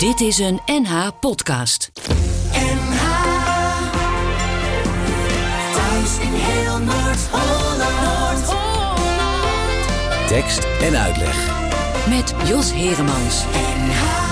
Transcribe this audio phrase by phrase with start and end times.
[0.00, 1.90] Dit is een NH podcast.
[2.52, 3.02] NH
[5.72, 8.46] Thuis in heel Noord-Holland.
[8.46, 11.48] Noord Tekst en uitleg
[12.08, 13.44] met Jos Heremans.
[13.86, 14.29] NH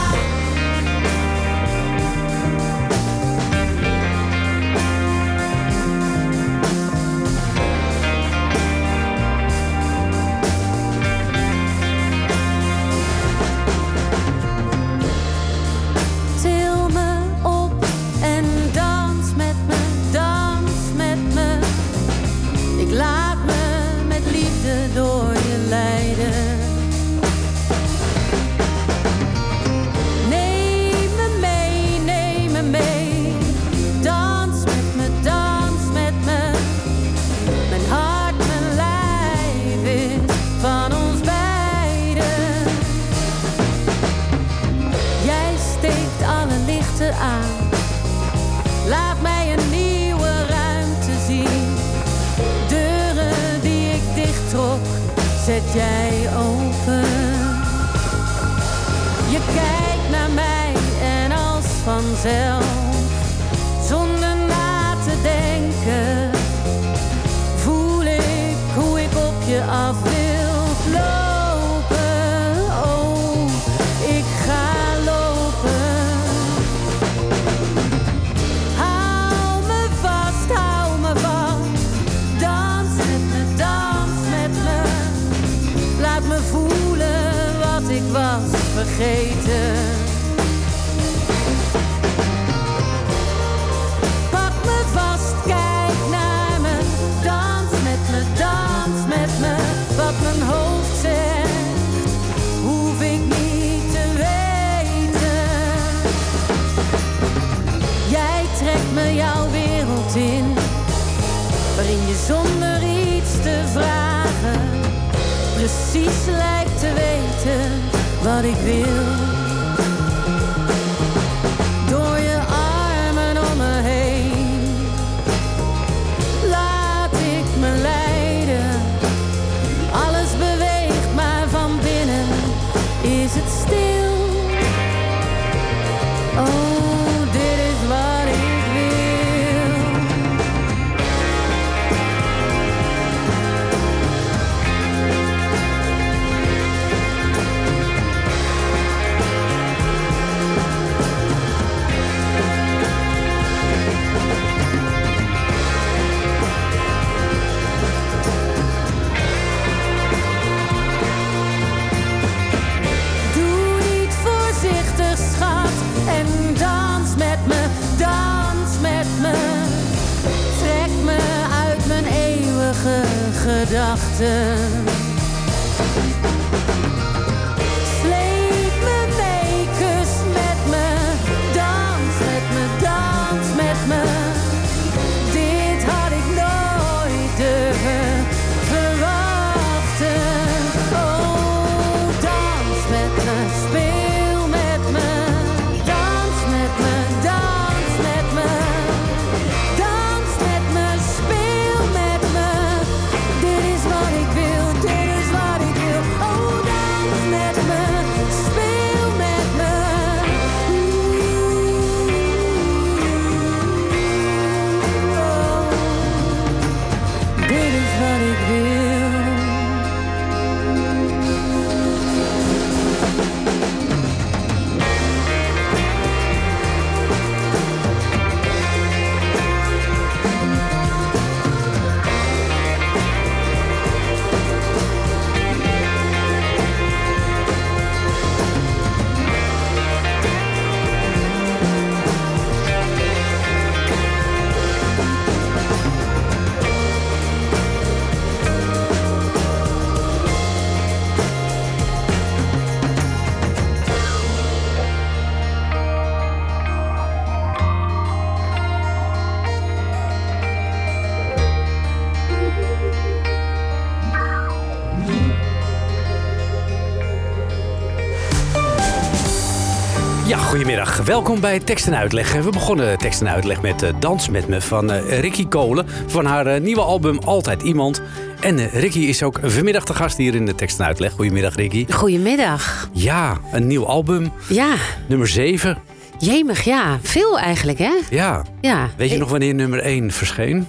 [270.86, 272.32] Welkom bij Tekst en Uitleg.
[272.32, 275.86] We begonnen Tekst en Uitleg met eh, Dans met me van eh, Ricky Kolen...
[276.06, 278.02] van haar eh, nieuwe album Altijd Iemand.
[278.40, 281.12] En Ricky is ook vanmiddag de gast hier in de Tekst en Uitleg.
[281.12, 281.86] Goedemiddag, Ricky.
[281.92, 282.88] Goedemiddag.
[282.92, 284.32] Ja, een nieuw album.
[284.48, 284.74] Ja.
[285.08, 285.78] Nummer 7.
[286.18, 286.98] Jemig, ja.
[287.02, 287.94] Veel eigenlijk, hè?
[288.10, 288.44] Ja.
[288.60, 288.90] ja.
[288.96, 290.66] Weet je nog wanneer nummer 1 verscheen?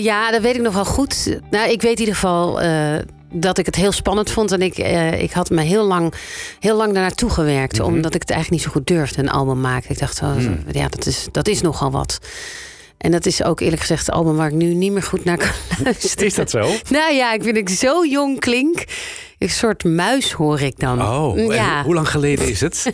[0.00, 1.40] ja, dat weet ik nog wel goed.
[1.50, 2.60] Nou, ik weet in ieder geval
[3.32, 4.52] dat ik het heel spannend vond.
[4.52, 6.14] En ik, eh, ik had me heel lang,
[6.60, 7.78] heel lang daarnaartoe gewerkt.
[7.78, 7.86] Mhm.
[7.86, 9.90] Omdat ik het eigenlijk niet zo goed durfde, een album maken.
[9.90, 10.64] Ik dacht, oh, Hmm.
[10.72, 12.18] ja, dat is, dat is nogal wat.
[12.98, 15.36] En dat is ook eerlijk gezegd het album waar ik nu niet meer goed naar
[15.36, 15.50] kan
[15.84, 16.26] luisteren.
[16.30, 16.70] Is dat zo?
[16.88, 18.84] Nou ja, ik vind ik zo jong klink.
[19.40, 21.02] Een soort muis hoor ik dan.
[21.08, 21.82] Oh, ja.
[21.82, 22.86] hoe- lang geleden is het?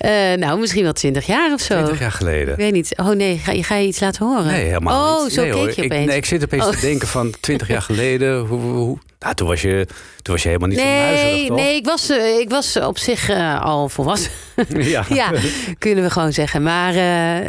[0.00, 1.74] Eh, nou, misschien wel twintig jaar of zo.
[1.74, 2.48] 20 jaar geleden.
[2.52, 2.92] Ik weet niet.
[2.96, 4.44] Oh nee, ga, je- ga je iets laten horen?
[4.46, 5.32] Nee, helemaal oh, niet.
[5.32, 5.70] zo nee, keek hoor.
[5.76, 6.70] je ik, nee, ik zit opeens Oh.
[6.70, 8.38] te denken van 20 jaar geleden.
[8.46, 9.86] Hoe, hoe, nou, toen, was je,
[10.22, 11.56] toen was je helemaal niet zo muizerig, Nee, toch?
[11.56, 14.30] nee ik, was, eh, ik was op zich eh, al volwassen.
[14.78, 15.04] Ja.
[15.08, 15.30] ja,
[15.78, 16.62] kunnen we gewoon zeggen.
[16.62, 16.94] Maar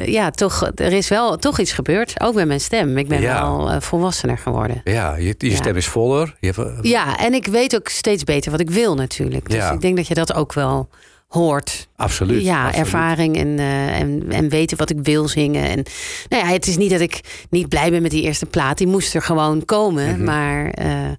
[0.09, 2.13] ja, toch, er is wel toch iets gebeurd.
[2.21, 2.97] Ook met mijn stem.
[2.97, 3.41] Ik ben Ja.
[3.41, 4.81] wel volwassener geworden.
[4.83, 5.55] Ja, je, je Ja.
[5.55, 6.35] stem is voller.
[6.39, 9.49] Je hebt, Ja, en ik weet ook steeds beter wat ik wil natuurlijk.
[9.49, 9.71] Dus Ja.
[9.71, 10.89] ik denk dat je dat ook wel
[11.27, 11.87] hoort.
[11.95, 12.43] Absoluut.
[12.43, 12.85] ja, absoluut.
[12.85, 15.63] ervaring en, eh, en, en weten wat ik wil zingen.
[15.69, 15.83] En
[16.29, 18.77] nou ja, het is niet dat ik niet blij ben met die eerste plaat.
[18.77, 20.11] Die moest er gewoon komen.
[20.15, 20.23] Mhm.
[20.23, 21.09] Maar eh,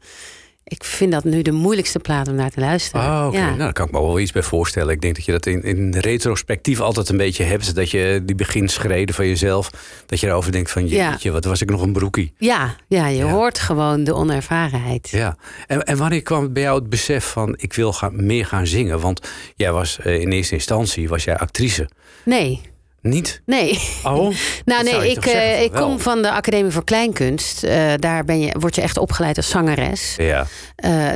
[0.73, 3.07] ik vind dat nu de moeilijkste plaat om naar te luisteren.
[3.07, 3.37] Ah, oké.
[3.37, 3.45] ja.
[3.47, 4.95] Nou, daar kan ik me wel iets bij voorstellen.
[4.95, 7.75] Ik denk dat je dat in, in retrospectief altijd een beetje hebt.
[7.75, 9.71] Dat je die beginschreden van jezelf,
[10.07, 11.11] dat je erover denkt van Ja.
[11.11, 12.33] jeetje, wat was ik nog een broekie.
[12.39, 13.31] ja, ja, je Ja.
[13.31, 15.09] hoort gewoon de onervarenheid.
[15.09, 15.37] Ja.
[15.67, 19.01] En, en wanneer kwam bij jou het besef van ik wil gaan, meer gaan zingen?
[19.01, 21.89] Want jij was eh, in eerste instantie was jij actrice.
[22.25, 22.61] Nee,
[23.03, 23.43] Niet?
[23.47, 23.81] nee.
[24.05, 24.35] Oh,
[24.65, 27.65] Nou nee, ik, zeggen eh, ik kom van de Academie voor Kleinkunst.
[27.65, 30.15] Eh, daar ben je, word je echt opgeleid als zangeres.
[30.17, 30.47] ja.
[30.77, 31.09] Eh,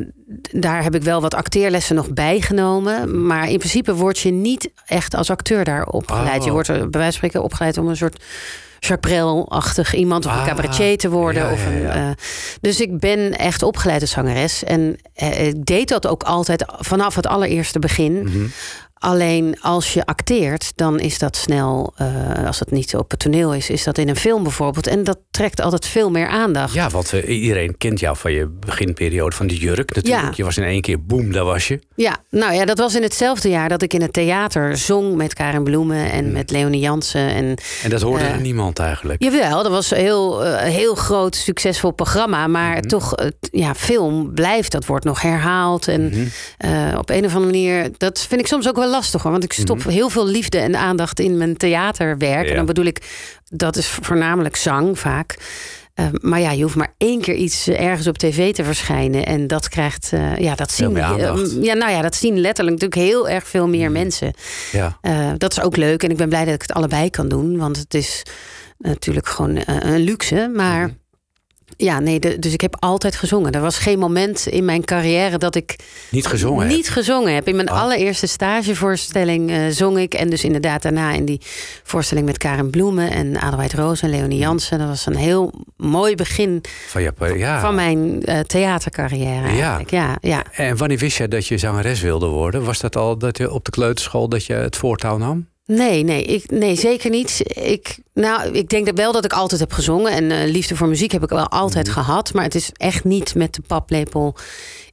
[0.52, 3.26] daar heb ik wel wat acteerlessen nog bijgenomen.
[3.26, 6.38] Maar in principe word je niet echt als acteur daar opgeleid.
[6.40, 6.44] Oh.
[6.44, 8.22] Je wordt er bij wijze van spreken opgeleid om een soort
[8.78, 11.42] Jacques Brel-achtig iemand of een Ah, cabaretier te worden.
[11.42, 12.14] ja, of een, ja.
[12.60, 14.64] dus ik ben echt opgeleid als zangeres.
[14.64, 14.96] En
[15.36, 18.22] ik deed dat ook altijd vanaf het allereerste begin.
[18.22, 18.46] Mhm.
[19.06, 23.54] Alleen als je acteert, dan is dat snel, eh, als het niet op het toneel
[23.54, 24.86] is, is dat in een film bijvoorbeeld.
[24.86, 26.74] En dat trekt altijd veel meer aandacht.
[26.74, 30.24] Ja, want eh, iedereen kent jou van je beginperiode van de jurk natuurlijk.
[30.24, 30.32] Ja.
[30.36, 31.80] Je was in één keer, boem, daar was je.
[31.94, 35.34] Ja, nou ja, dat was in hetzelfde jaar dat ik in het theater zong met
[35.34, 37.28] Karin Bloemen en met Leonie Jansen.
[37.28, 39.22] En En dat hoorde Eh, er niemand eigenlijk.
[39.22, 42.46] jawel, dat was een heel, heel groot, succesvol programma.
[42.46, 42.86] Maar Mhm.
[42.86, 43.14] toch,
[43.50, 45.88] ja, film blijft, dat wordt nog herhaald.
[45.88, 46.96] En Mhm.
[46.98, 49.32] op een of andere manier, dat vind ik soms ook wel lastig hoor.
[49.32, 52.44] Want ik stop heel veel liefde en aandacht in mijn theaterwerk.
[52.44, 52.50] Ja.
[52.50, 53.00] En dan bedoel ik,
[53.44, 55.36] dat is voornamelijk zang vaak.
[55.94, 59.26] Eh, maar ja, je hoeft maar één keer iets eh, ergens op tv te verschijnen.
[59.26, 61.14] En dat krijgt, eh, ja, dat zien, eh,
[61.60, 64.32] ja, nou ja, dat zien letterlijk natuurlijk heel erg veel meer mensen.
[64.72, 64.98] Ja.
[65.38, 67.56] Dat is ook leuk en ik ben blij dat ik het allebei kan doen.
[67.56, 68.22] Want het is
[68.78, 70.50] natuurlijk gewoon een luxe.
[70.54, 70.90] Maar
[71.76, 73.52] ja, nee, de- dus ik heb altijd gezongen.
[73.52, 75.76] Er was geen moment in mijn carrière dat ik
[76.10, 77.48] Niet gezongen niet gezongen heb.
[77.48, 77.80] In mijn Oh.
[77.82, 80.14] allereerste stagevoorstelling eh, zong ik.
[80.14, 81.40] En dus inderdaad daarna in die
[81.82, 84.78] voorstelling met Karen Bloemen en Adelheid Roos en Leonie Jansen.
[84.78, 87.60] Dat was een heel mooi begin Van je, ja.
[87.60, 89.46] van mijn eh, theatercarrière.
[89.46, 89.90] Eigenlijk.
[89.90, 90.44] Ja, ja.
[90.52, 92.64] En wanneer wist jij dat je zangeres wilde worden?
[92.64, 95.48] Was dat al dat je op de kleuterschool dat je het voortouw nam?
[95.66, 97.40] Nee, nee, ik, nee, zeker niet.
[97.60, 100.12] Ik, nou, ik denk dat wel dat ik altijd heb gezongen.
[100.12, 102.32] En eh, liefde voor muziek heb ik wel altijd gehad.
[102.32, 104.36] Maar het is echt niet met de paplepel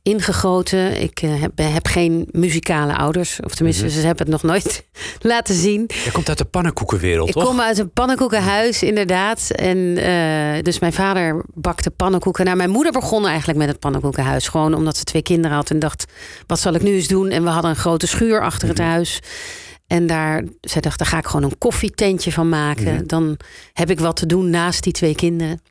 [0.04, 1.02] ingegoten.
[1.02, 3.40] Ik eh, heb, heb geen muzikale ouders.
[3.44, 4.86] Of tenminste, ze hebben het nog nooit
[5.22, 5.90] laten zien.
[6.04, 7.46] Je komt uit de pannenkoekenwereld, Ik toch?
[7.46, 9.52] kom uit een pannenkoekenhuis, inderdaad.
[9.56, 12.46] En eh, dus mijn vader bakte pannenkoeken.
[12.46, 14.48] Nou, mijn moeder begon eigenlijk met het pannenkoekenhuis.
[14.48, 16.06] Gewoon omdat ze twee kinderen had en dacht...
[16.48, 17.30] wat zal ik nu eens doen?
[17.30, 19.20] En we hadden een grote schuur achter het huis.
[19.88, 23.08] En daar, zij dacht, daar ga ik gewoon een koffietentje van maken.
[23.08, 23.38] Dan
[23.74, 25.62] heb ik wat te doen naast die twee kinderen.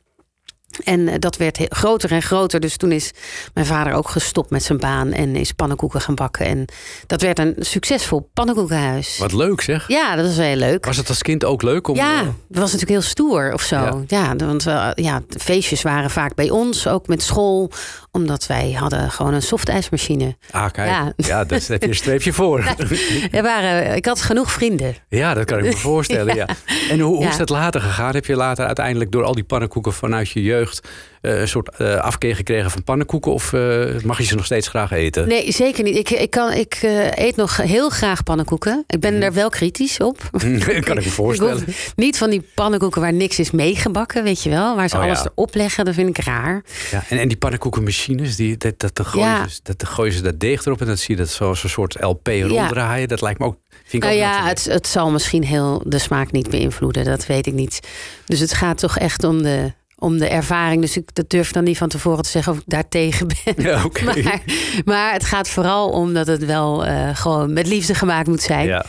[0.83, 2.59] En eh, dat werd groter en groter.
[2.59, 3.11] Dus toen is
[3.53, 6.45] mijn vader ook gestopt met zijn baan en is pannenkoeken gaan bakken.
[6.45, 6.65] En
[7.07, 9.17] dat werd een succesvol pannenkoekenhuis.
[9.17, 9.87] Wat leuk zeg.
[9.87, 10.85] Ja, dat was heel leuk.
[10.85, 11.95] Was het als kind ook leuk om...
[11.95, 13.75] Ja, eh, dat was natuurlijk heel stoer of zo.
[13.75, 14.03] Ja.
[14.07, 17.71] Ja, want eh, ja, feestjes waren vaak bij ons, ook met school.
[18.15, 20.35] Omdat wij hadden gewoon een softijsmachine.
[20.51, 20.89] Ah, kijk.
[20.89, 21.43] Ja, Ja.
[21.43, 22.59] daar heb je een streepje voor.
[23.31, 24.95] Er waren, ik had genoeg vrienden.
[25.09, 26.35] Ja, dat kan ik me voorstellen.
[26.35, 26.47] ja.
[26.89, 28.13] En hoe, hoe is dat later gegaan?
[28.13, 30.87] Heb je later uiteindelijk door al die pannenkoeken vanuit je jeugd...
[31.23, 33.31] eh, een soort eh, afkeer gekregen van pannenkoeken?
[33.31, 35.27] Of eh, mag je ze nog steeds graag eten?
[35.27, 35.97] Nee, zeker niet.
[35.97, 36.79] Ik, ik, kan, ik
[37.15, 38.83] eet nog heel graag pannenkoeken.
[38.87, 40.19] Ik ben daar wel kritisch op.
[40.31, 40.41] dat
[40.85, 41.65] kan ik me voorstellen.
[41.95, 44.75] niet van die pannenkoeken waar niks is meegebakken, weet je wel.
[44.75, 45.07] Waar ze Oh, ja.
[45.07, 46.63] alles erop leggen, dat vind ik raar.
[46.91, 49.47] Ja, en, en die pannenkoekenmachines, die, dat, dat, dat, gooien Ja.
[49.47, 50.81] ze, dat, dan gooien ze dat deeg erop...
[50.81, 53.07] en dan zie je dat zoals een soort LP ronddraaien.
[53.07, 53.57] Dat lijkt me ook...
[53.69, 57.03] Vind ik Nou ook ja, het, het zal misschien heel de smaak niet beïnvloeden.
[57.05, 57.79] Dat weet ik niet.
[58.25, 59.73] Dus het gaat toch echt om de,
[60.03, 60.81] om de ervaring.
[60.81, 63.63] Dus ik dat durf dan niet van tevoren te zeggen of ik daar tegen ben.
[63.63, 64.03] Ja, oké.
[64.23, 64.41] Maar,
[64.85, 68.67] maar het gaat vooral om dat het wel eh, gewoon met liefde gemaakt moet zijn.
[68.67, 68.85] Ja.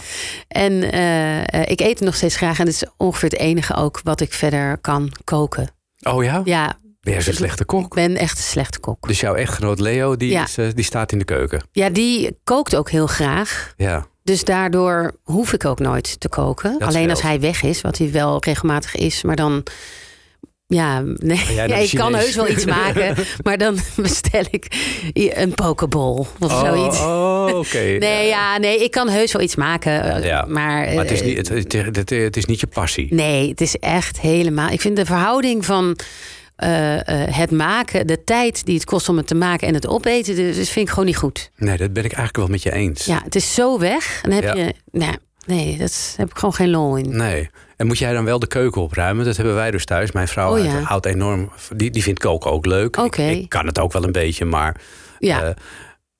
[0.48, 2.58] En eh, eh, ik eet het nog steeds graag.
[2.58, 5.68] En het is ongeveer het enige ook wat ik verder kan koken.
[6.02, 6.40] Oh ja?
[6.44, 7.94] Ja, Ben jij zo'n slechte ik kok?
[7.94, 9.08] ben echt een slechte kok.
[9.08, 10.44] Dus jouw echtgenoot Leo, die, Ja.
[10.44, 11.62] is, die staat in de keuken.
[11.72, 13.74] Ja, die kookt ook heel graag.
[13.76, 14.06] Ja.
[14.22, 16.78] Dus daardoor hoef ik ook nooit te koken.
[16.78, 19.22] Dat Alleen als hij weg is, wat hij wel regelmatig is.
[19.22, 19.62] Maar dan,
[20.66, 23.16] ja, nee, ja, ik kan heus wel iets maken.
[23.44, 24.66] maar dan bestel ik
[25.14, 26.98] een pokeball of zoiets.
[26.98, 27.78] Oh, oké.
[28.04, 30.22] Nee, ja, nee, ik kan heus wel iets maken.
[30.22, 30.44] Ja.
[30.48, 33.14] Maar, Maar het is, eh, niet, het, het, is niet je passie.
[33.14, 34.68] Nee, het is echt helemaal.
[34.68, 35.98] Ik vind de verhouding van
[36.56, 39.86] eh, eh, het maken, de tijd die het kost om het te maken en het
[39.86, 41.50] opeten, dus vind ik gewoon niet goed.
[41.56, 43.04] Nee, dat ben ik eigenlijk wel met je eens.
[43.04, 44.20] Ja, het is zo weg.
[44.22, 44.54] Dan heb Ja.
[44.54, 44.74] je.
[44.92, 45.14] Nou,
[45.46, 47.16] nee, dat heb ik gewoon geen lol in.
[47.16, 47.50] Nee.
[47.76, 49.24] En moet jij dan wel de keuken opruimen?
[49.24, 50.12] Dat hebben wij dus thuis.
[50.12, 50.80] Mijn vrouw Oh, ja.
[50.80, 51.50] houdt- enorm...
[51.76, 52.96] Die, die vindt koken ook leuk.
[52.96, 54.80] Ik, ik kan het ook wel een beetje, maar...
[55.18, 55.42] Ja.
[55.42, 55.50] eh,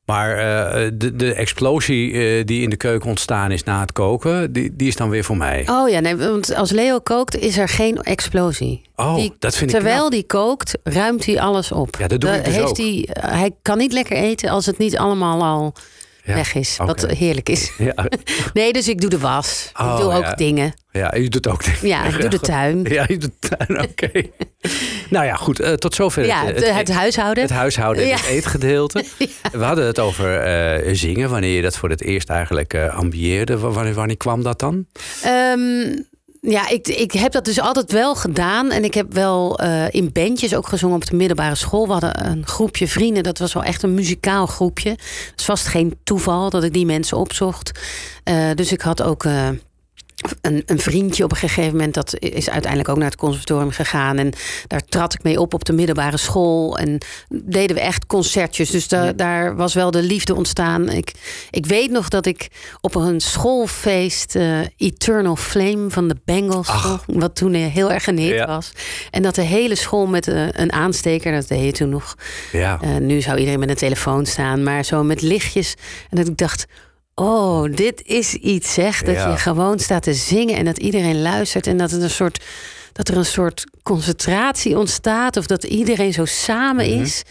[0.04, 4.52] maar eh, de, de explosie eh, die in de keuken ontstaan is na het koken...
[4.52, 5.68] die, die is dan weer voor mij.
[5.68, 8.82] Oh ja, nee, want als Leo kookt is er geen explosie.
[8.96, 11.96] Oh, Die- dat vind ik Terwijl die kookt, ruimt hij alles op.
[11.98, 12.76] Ja, dat doe ik dus heeft ook.
[12.76, 15.74] Hij, hij kan niet lekker eten als het niet allemaal al
[16.24, 16.34] Ja.
[16.34, 16.76] weg is.
[16.76, 17.72] Wat heerlijk is.
[17.78, 17.94] Ja,
[18.52, 19.70] Nee, dus ik doe de was.
[19.80, 20.34] Oh, ik doe ook ja.
[20.34, 20.74] dingen.
[20.90, 21.86] ja, je doet ook dingen.
[21.86, 22.82] Ja, ik doe de tuin.
[22.92, 24.10] Ja, je doet de tuin, oké.
[25.10, 25.60] nou ja, goed.
[25.60, 27.42] eh, tot zover Ja, het, het, het huishouden.
[27.42, 29.04] het huishouden en het eetgedeelte.
[29.52, 33.58] We hadden het over eh, zingen, wanneer je dat voor het eerst eigenlijk eh ambieerde.
[33.58, 34.86] W- Wanneer, wanneer kwam dat dan?
[35.22, 35.96] Ehm,
[36.46, 38.70] ja, ik, ik heb dat dus altijd wel gedaan.
[38.70, 41.86] En ik heb wel eh, in bandjes ook gezongen op de middelbare school.
[41.86, 43.22] We hadden een groepje vrienden.
[43.22, 44.90] Dat was wel echt een muzikaal groepje.
[44.90, 47.80] Het is vast geen toeval dat ik die mensen opzocht.
[48.24, 49.24] Eh, dus ik had ook...
[49.24, 49.48] eh,
[50.40, 54.18] een, een vriendje op een gegeven moment, dat is uiteindelijk ook naar het conservatorium gegaan.
[54.18, 54.32] En
[54.66, 56.78] daar trad ik mee op op de middelbare school.
[56.78, 58.70] En deden we echt concertjes.
[58.70, 60.88] Dus da- daar was wel de liefde ontstaan.
[60.90, 61.12] Ik,
[61.50, 62.48] ik weet nog dat ik
[62.80, 67.04] op een schoolfeest eh, Eternal Flame van de Bengals Ach.
[67.06, 68.46] Wat toen heel erg Ja.
[68.46, 68.72] was.
[69.10, 72.14] En dat de hele school met eh, een aansteker, dat deed je toen nog.
[72.52, 72.78] Ja.
[72.82, 75.74] Eh, nu zou iedereen met een telefoon staan, maar zo met lichtjes.
[76.10, 76.66] En dat ik dacht,
[77.14, 79.02] oh, dit is iets zeg.
[79.02, 79.30] Dat Ja.
[79.30, 81.66] je gewoon staat te zingen en dat iedereen luistert.
[81.66, 82.44] En dat, het een soort,
[82.92, 85.36] dat er een soort concentratie ontstaat.
[85.36, 87.22] Of dat iedereen zo samen is.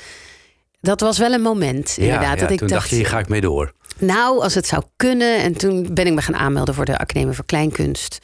[0.81, 2.21] Dat was wel een moment, inderdaad.
[2.21, 2.29] Mhm.
[2.33, 3.73] ja, dat ik toen dacht, je, hier ga ik mee door.
[3.97, 5.37] nou, als het zou kunnen.
[5.37, 8.17] En toen ben ik me gaan aanmelden voor de Academie voor Kleinkunst.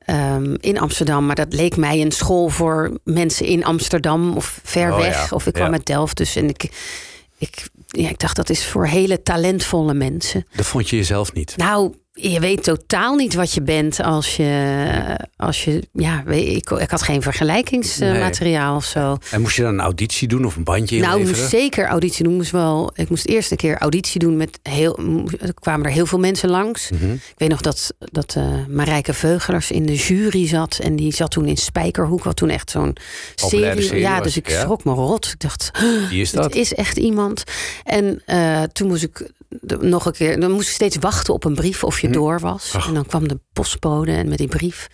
[0.00, 1.26] ehm, in Amsterdam.
[1.26, 5.14] Maar dat leek mij een school voor mensen in Amsterdam of ver Oh, weg.
[5.14, 5.26] ja.
[5.36, 6.16] Of ik kwam uit Delft.
[6.16, 6.68] Dus en ik,
[7.40, 10.46] ik, ja, ik dacht dat is voor hele talentvolle mensen.
[10.54, 11.56] Dat vond je jezelf niet.
[11.56, 15.26] Nou, je weet totaal niet wat je bent als je.
[15.36, 19.16] Als je ja, ik, ik had geen vergelijkingsmateriaal of zo.
[19.30, 21.40] En moest je dan een auditie doen of een bandje Nou, ik inleveren?
[21.42, 22.34] moest zeker auditie doen.
[22.34, 24.98] Moest wel, ik moest eerst een keer auditie doen met heel.
[25.40, 26.90] Er kwamen er heel veel mensen langs.
[26.90, 27.12] Mhm.
[27.12, 30.78] Ik weet nog dat, dat eh Marijke Veugelers in de jury zat.
[30.82, 32.96] En die zat toen in Spijkerhoek, wat toen echt zo'n
[33.34, 33.82] serie.
[33.82, 34.60] serie Ja, was, dus ik ja.
[34.60, 35.26] schrok me rot.
[35.26, 35.70] Ik dacht,
[36.10, 36.54] Wie is dat?
[36.54, 37.44] is echt iemand.
[37.84, 40.40] En eh, toen moest ik de- nog een keer.
[40.40, 42.12] Dan moest ik steeds wachten op een brief of je Hm.
[42.12, 42.72] door was.
[42.74, 42.88] Ach.
[42.88, 44.88] En dan kwam de postbode en met die brief.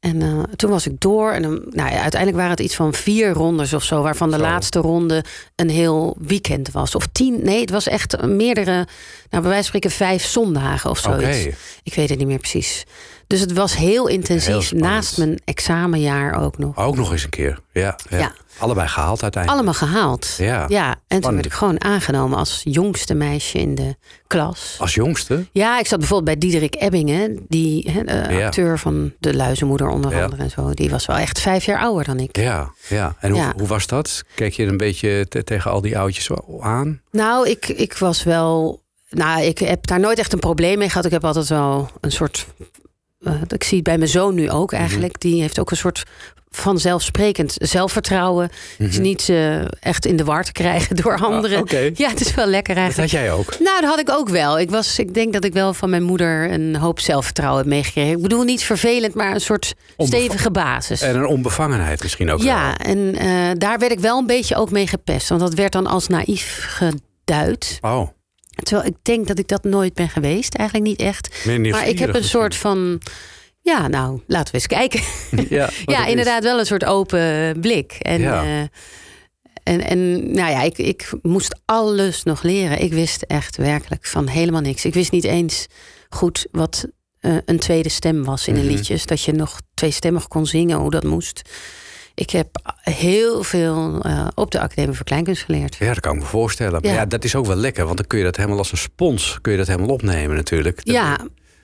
[0.00, 1.30] En eh, toen was ik door.
[1.32, 4.02] En dan, nou ja, uiteindelijk waren het iets van vier rondes of zo.
[4.02, 4.42] Waarvan de Zo.
[4.42, 5.24] laatste ronde
[5.56, 6.94] een heel weekend was.
[6.94, 7.42] Of tien.
[7.44, 8.72] Nee, het was echt meerdere.
[8.74, 8.86] Nou,
[9.30, 11.46] bij wijze van spreken vijf zondagen of zoiets.
[11.82, 12.84] Ik weet het niet meer precies.
[13.26, 14.68] Dus het was heel intensief.
[14.70, 16.76] Heel naast mijn examenjaar ook nog.
[16.76, 17.58] Ook nog eens een keer.
[17.72, 18.18] Ja, ja.
[18.18, 18.32] Ja.
[18.58, 19.62] Allebei gehaald uiteindelijk.
[19.64, 20.34] Allemaal gehaald.
[20.38, 24.76] Ja, Ja, en toen werd ik gewoon aangenomen als jongste meisje in de klas.
[24.78, 25.46] Als jongste?
[25.52, 28.44] Ja, ik zat bijvoorbeeld bij Diederik Ebbingen, die Ja.
[28.46, 30.70] acteur van De Luizenmoeder onder andere en zo.
[30.74, 32.36] Die was wel echt vijf jaar ouder dan ik.
[32.36, 33.14] Ja, ja.
[33.20, 34.22] En hoe, hoe was dat?
[34.34, 36.30] Keek je een beetje te- tegen al die oudjes
[36.60, 37.00] aan?
[37.10, 38.82] Nou, ik, ik was wel.
[39.10, 41.04] Nou, ik heb daar nooit echt een probleem mee gehad.
[41.04, 42.46] Ik heb altijd wel een soort.
[43.24, 45.20] Eh, ik zie het bij mijn zoon nu ook eigenlijk.
[45.20, 46.02] Die heeft ook een soort
[46.50, 48.50] vanzelfsprekend zelfvertrouwen.
[48.78, 51.56] Is niet eh, echt in de war te krijgen door anderen.
[51.56, 51.90] Ah, oké.
[51.94, 53.12] Ja, het is wel lekker Dat eigenlijk.
[53.12, 53.58] had jij ook.
[53.58, 54.58] Nou, dat had ik ook wel.
[54.58, 58.12] Ik, was, ik denk dat ik wel van mijn moeder een hoop zelfvertrouwen heb meegekregen.
[58.16, 61.00] Ik bedoel, niet vervelend, maar een soort stevige basis.
[61.00, 62.46] En een onbevangenheid misschien ook wel.
[62.46, 65.28] ja, en eh, daar werd ik wel een beetje ook mee gepest.
[65.28, 67.78] Want dat werd dan als naïef geduid.
[67.80, 68.08] Oh,
[68.62, 70.54] Terwijl ik denk dat ik dat nooit ben geweest.
[70.54, 71.44] Eigenlijk niet echt.
[71.70, 73.00] Maar ik heb een soort van...
[73.60, 75.00] Ja, nou, laten we eens kijken.
[75.58, 76.10] Ja, ja, is.
[76.10, 77.92] inderdaad wel een soort open blik.
[77.92, 78.42] En, Ja.
[78.42, 78.60] eh,
[79.62, 82.80] en, en nou ja, ik, ik moest alles nog leren.
[82.82, 84.84] Ik wist echt werkelijk van helemaal niks.
[84.84, 85.66] Ik wist niet eens
[86.08, 86.86] goed wat
[87.20, 88.74] eh, een tweede stem was in een Mhm.
[88.74, 88.94] liedje.
[88.94, 91.42] Dus dat je nog tweestemmig kon zingen, hoe dat moest.
[92.18, 92.48] Ik heb
[92.80, 95.76] heel veel eh, op de Academie voor Kleinkunst geleerd.
[95.78, 96.72] Ja, dat kan ik me voorstellen.
[96.82, 96.96] Maar Ja.
[96.96, 99.38] ja, dat is ook wel lekker, want dan kun je dat helemaal als een spons
[99.40, 100.76] kun je dat helemaal opnemen natuurlijk.
[100.76, 101.18] Dat- Ja,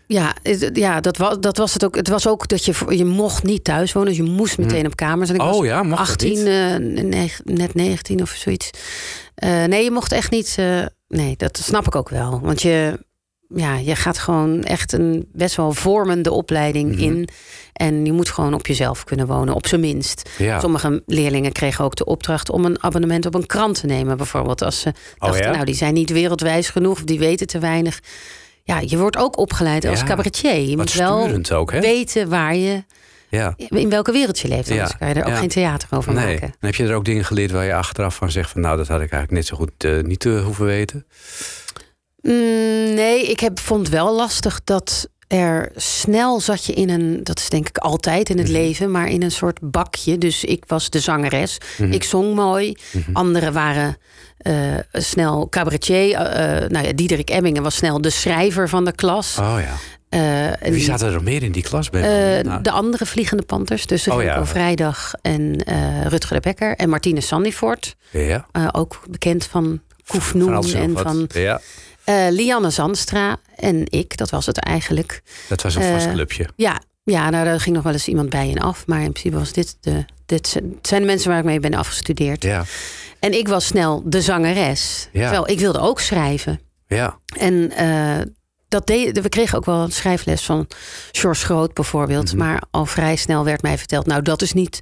[0.07, 0.35] ja,
[0.73, 1.97] ja dat, was, dat was het ook.
[1.97, 4.09] Het was ook dat je, voor- je mocht niet thuis wonen.
[4.09, 5.29] Dus je moest meteen op kamers.
[5.29, 6.47] En ik Oh was ja, mag dat 18, niet?
[6.47, 8.71] eh, neg- net 19 of zoiets.
[9.35, 10.57] Eh, nee, je mocht echt niet.
[11.09, 12.41] nee, dat snap ik ook wel.
[12.43, 12.99] Want je,
[13.55, 17.01] ja, je gaat gewoon echt een best wel vormende opleiding Mhm.
[17.03, 17.29] in.
[17.73, 20.31] En je moet gewoon op jezelf kunnen wonen, op zijn minst.
[20.39, 20.61] Ja.
[20.61, 24.17] Sommige leerlingen kregen ook de opdracht om een abonnement op een krant te nemen.
[24.17, 25.53] Bijvoorbeeld als ze dachten, Oh ja?
[25.53, 28.01] nou die zijn niet wereldwijs genoeg, of die weten te weinig.
[28.65, 30.55] Ja, je wordt ook opgeleid als cabaretier.
[30.61, 31.29] Je Wat moet wel
[31.59, 32.85] ook, weten waar je,
[33.29, 33.55] Ja.
[33.69, 34.71] in welke wereld je leeft.
[34.71, 36.25] Anders kan je er ook geen theater over Nee.
[36.27, 36.47] maken.
[36.49, 38.89] En heb je er ook dingen geleerd waar je achteraf van zegt van nou, dat
[38.89, 41.07] had ik eigenlijk net zo goed eh, niet eh, hoeven weten?
[42.23, 47.38] Mm, nee, ik heb, vond wel lastig dat er snel zat je in een, dat
[47.38, 48.57] is denk ik altijd in het Mhm.
[48.57, 50.19] leven, maar in een soort bakje.
[50.19, 51.93] Dus ik was de zangeres, Mhm.
[51.93, 52.76] ik zong mooi.
[53.12, 53.97] Anderen waren
[54.43, 54.55] eh,
[54.93, 56.14] snel cabaretier.
[56.17, 59.38] eh, nou ja, Diederik Emmingen was snel de schrijver van de klas.
[59.38, 59.76] Oh ja.
[60.71, 61.91] Wie zaten er meer in die klas?
[61.91, 62.00] Eh,
[62.43, 64.47] nou, de andere Vliegende Panthers, dus Oh, ja.
[64.47, 67.97] Vrijdag en eh, Rutger de Bekker en Martine Sandifort.
[68.11, 68.47] ja.
[68.73, 71.02] ook bekend van Koefnoen en nog en wat.
[71.02, 71.61] van Ja,
[72.05, 74.17] eh, Lianne Zandstra en ik.
[74.17, 75.23] Dat was het eigenlijk.
[75.49, 76.49] dat was een vast Eh, clubje.
[76.57, 78.87] Ja, ja nou, daar ging nog wel eens iemand bij en af.
[78.87, 80.05] Maar in principe was dit de.
[80.27, 82.43] Dit zijn- het zijn de mensen waar ik mee ben afgestudeerd.
[82.43, 82.65] Ja,
[83.21, 85.09] En ik was snel de zangeres.
[85.13, 85.21] Ja.
[85.21, 86.61] Terwijl ik wilde ook schrijven.
[86.87, 87.19] ja.
[87.39, 88.19] En eh,
[88.69, 90.67] dat deed, we kregen ook wel een schrijfles van
[91.13, 92.27] George Groot bijvoorbeeld.
[92.29, 92.37] Mhm.
[92.37, 94.81] Maar al vrij snel werd mij verteld: Nou, dat is niet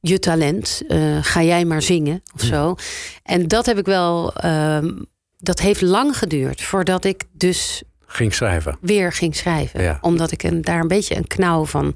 [0.00, 0.82] je talent.
[0.88, 2.74] Eh, ga jij maar zingen of zo.
[3.22, 4.32] En dat heb ik wel.
[4.34, 4.88] ehm,
[5.38, 8.76] dat heeft lang geduurd voordat ik dus Ging schrijven.
[8.80, 9.82] weer ging schrijven.
[9.82, 9.98] Ja.
[10.00, 11.92] Omdat ik een, daar een beetje een knauw van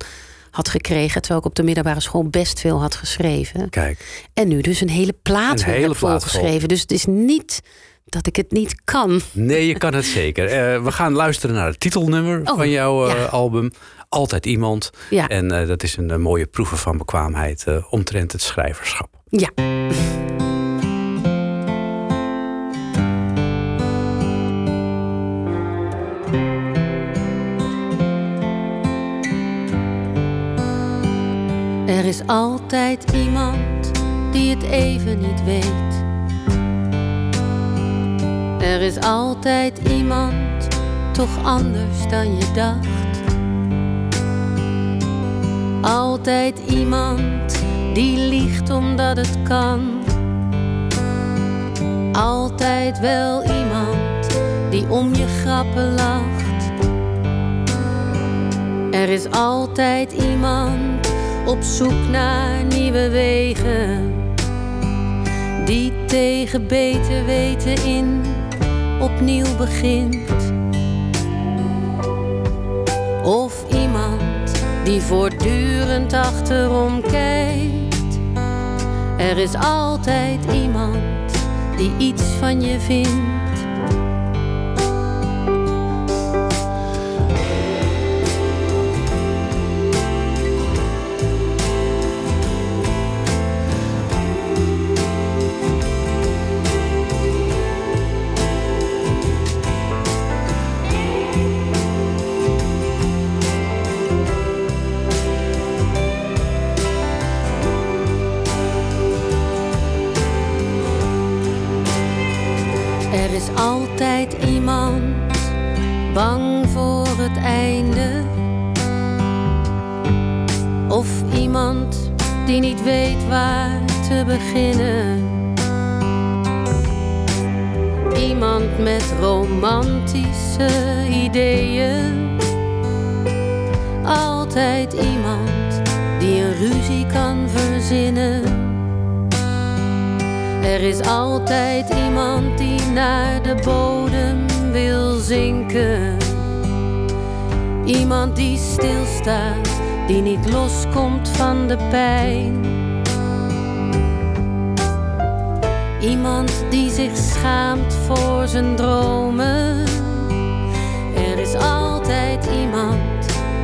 [0.50, 1.20] had gekregen.
[1.20, 3.70] Terwijl ik op de middelbare school best veel had geschreven.
[3.70, 6.08] Kijk, En nu dus een hele plaat Een hele heb plaat vol.
[6.08, 6.68] volgeschreven.
[6.68, 7.60] Dus het is niet
[8.04, 9.20] dat ik het niet kan.
[9.32, 10.44] nee, je kan het zeker.
[10.46, 13.24] Eh, we gaan luisteren naar het titelnummer Oh, van jouw eh, ja.
[13.24, 13.70] album.
[14.08, 14.90] Altijd iemand.
[15.10, 19.08] Ja, En eh, dat is een mooie proeven van bekwaamheid omtrent het schrijverschap.
[19.28, 19.50] ja.
[32.02, 33.92] Er is altijd iemand
[34.32, 36.04] die het even niet weet.
[38.60, 40.68] Er is altijd iemand
[41.12, 43.22] toch anders dan je dacht.
[45.80, 47.62] Altijd iemand
[47.94, 49.80] die liegt omdat het kan.
[52.12, 54.38] Altijd wel iemand
[54.70, 56.72] die om je grappen lacht.
[58.90, 61.01] Er is altijd iemand
[61.46, 64.12] op zoek naar nieuwe wegen.
[65.64, 68.22] Die tegen beter weten in
[69.00, 70.16] opnieuw begint.
[73.24, 74.22] Of iemand
[74.84, 78.18] die voortdurend achterom kijkt.
[79.18, 80.98] Er is altijd iemand
[81.76, 83.31] die iets van je vindt.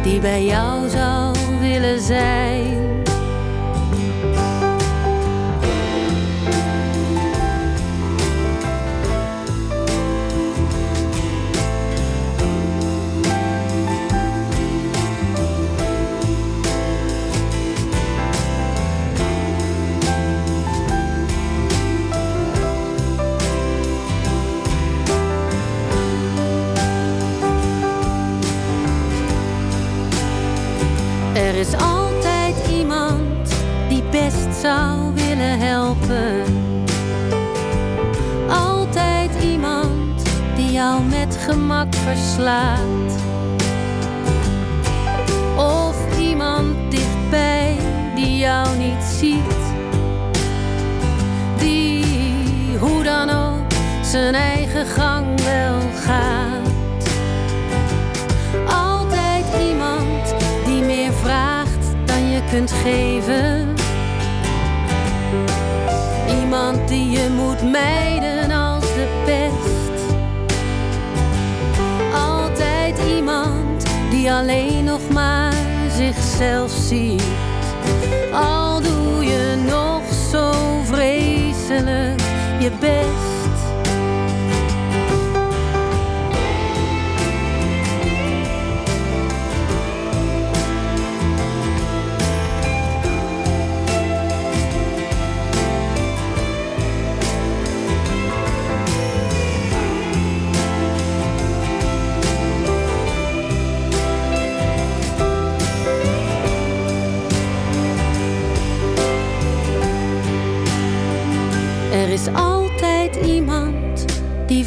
[0.03, 2.88] Die bij jou zou willen zijn.
[34.61, 36.43] Zou willen helpen.
[38.49, 40.23] Altijd iemand
[40.57, 43.13] die jou met gemak verslaat.
[45.57, 47.77] Of iemand dichtbij
[48.15, 49.63] die jou niet ziet.
[51.59, 56.69] Die hoe dan ook zijn eigen gang wel gaat.
[58.67, 63.78] Altijd iemand die meer vraagt dan je kunt geven.
[66.49, 70.15] Iemand die je moet mijden als de pest.
[72.15, 75.55] Altijd iemand die alleen nog maar
[75.97, 77.23] zichzelf ziet.
[78.33, 80.53] Al doe je nog zo
[80.85, 82.21] vreselijk
[82.59, 83.28] je best.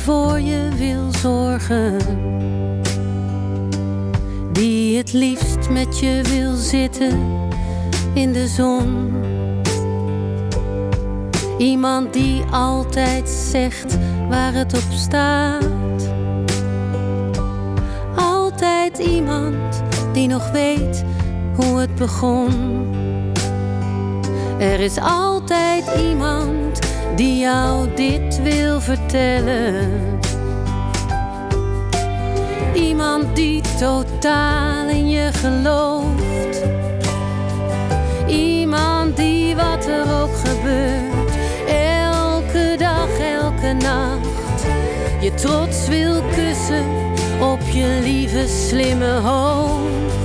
[0.03, 1.97] Voor je wil zorgen.
[4.51, 7.19] Die het liefst met je wil zitten
[8.13, 9.13] in de zon.
[11.57, 13.97] Iemand die altijd zegt
[14.29, 16.09] waar het op staat.
[18.15, 19.83] Altijd iemand
[20.13, 21.03] die nog weet
[21.55, 22.49] hoe het begon.
[24.59, 26.70] Er is altijd iemand
[27.15, 30.19] die jou dit wil vertellen.
[32.73, 36.63] Iemand die totaal in je gelooft.
[38.27, 41.31] Iemand die wat er ook gebeurt,
[41.67, 44.65] elke dag, elke nacht,
[45.21, 46.85] je trots wil kussen
[47.39, 50.20] op je lieve slimme hoofd.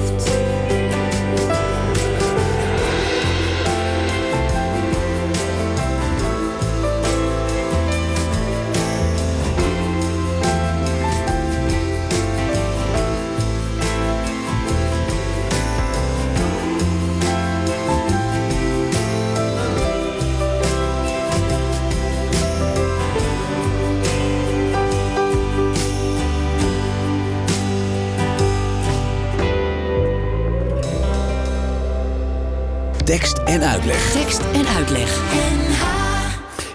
[33.17, 34.11] Tekst en uitleg.
[34.13, 35.86] Tekst en uitleg.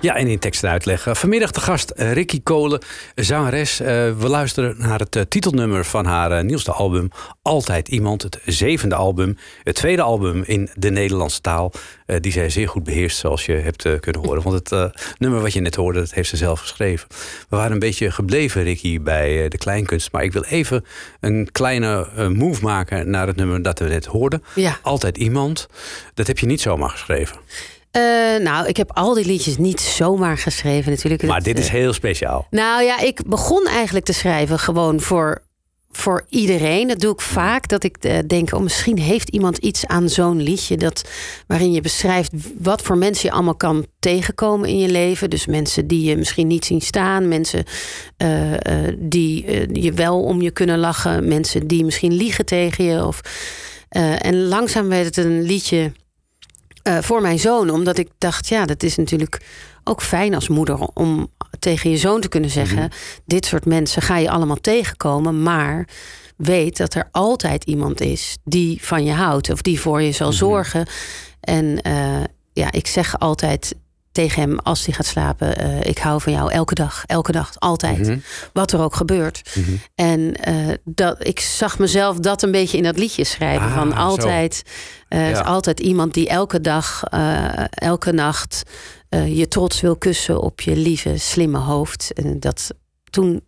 [0.02, 1.08] Ja, en in tekst en uitleg.
[1.12, 2.82] Vanmiddag de gast eh, Ricky Kolen,
[3.16, 3.80] zangeres.
[3.80, 3.88] Eh,
[4.18, 7.10] we luisteren naar het eh, titelnummer van haar nieuwste album
[7.42, 8.22] Altijd Iemand.
[8.22, 9.38] Het zevende album.
[9.64, 11.72] Het tweede album in de Nederlandse taal.
[12.20, 14.44] die zij zeer goed beheerst, zoals je hebt kunnen horen.
[14.44, 17.08] Want het nummer wat je net hoorde, dat heeft ze zelf geschreven.
[17.50, 20.12] We waren een beetje gebleven, Ricky, bij de kleinkunst.
[20.12, 20.86] Maar ik wil even
[21.20, 24.44] een kleine move maken naar het nummer dat we net hoorden.
[24.56, 24.78] Ja.
[24.82, 25.68] Altijd Iemand.
[26.14, 27.38] Dat heb je niet zomaar geschreven.
[27.92, 28.02] Eh,
[28.44, 31.24] nou, ik heb al die liedjes niet zomaar geschreven natuurlijk.
[31.24, 32.48] Maar dit is eh, heel speciaal.
[32.50, 35.42] Nou ja, ik begon eigenlijk te schrijven gewoon voor,
[35.92, 36.88] voor iedereen.
[36.88, 37.68] Dat doe ik vaak.
[37.68, 40.78] Dat ik eh, denk, oh, misschien heeft iemand iets aan zo'n liedje.
[40.78, 41.10] Dat,
[41.48, 45.30] waarin je beschrijft wat voor mensen je allemaal kan tegenkomen in je leven.
[45.30, 47.28] Dus mensen die je misschien niet zien staan.
[47.28, 47.64] Mensen
[48.98, 49.46] die
[49.82, 51.28] je wel om je kunnen lachen.
[51.28, 53.06] Mensen die misschien liegen tegen je.
[53.06, 53.22] Of,
[54.18, 55.92] en langzaam werd het een liedje
[56.84, 57.70] eh, voor mijn zoon.
[57.70, 59.42] Omdat ik dacht, ja, dat is natuurlijk
[59.84, 62.92] ook fijn als moeder om tegen je zoon te kunnen zeggen:
[63.26, 65.88] dit soort mensen ga je allemaal tegenkomen, maar
[66.36, 70.32] weet dat er altijd iemand is die van je houdt of die voor je zal
[70.32, 70.88] zorgen.
[71.40, 73.76] En eh, ja, ik zeg altijd
[74.12, 77.52] tegen hem als hij gaat slapen: eh, ik hou van jou elke dag, elke dag,
[77.60, 78.18] altijd, Mhm.
[78.54, 79.42] wat er ook gebeurt.
[79.96, 83.94] En eh, dat, ik zag mezelf dat een beetje in dat liedje schrijven Ah, van
[83.94, 84.64] altijd.
[85.08, 85.44] eh, is Ja.
[85.44, 87.04] altijd iemand die elke dag,
[87.70, 88.64] elke nacht
[89.26, 92.12] je trots wil kussen op je lieve, slimme hoofd.
[92.14, 92.70] En dat
[93.10, 93.42] toen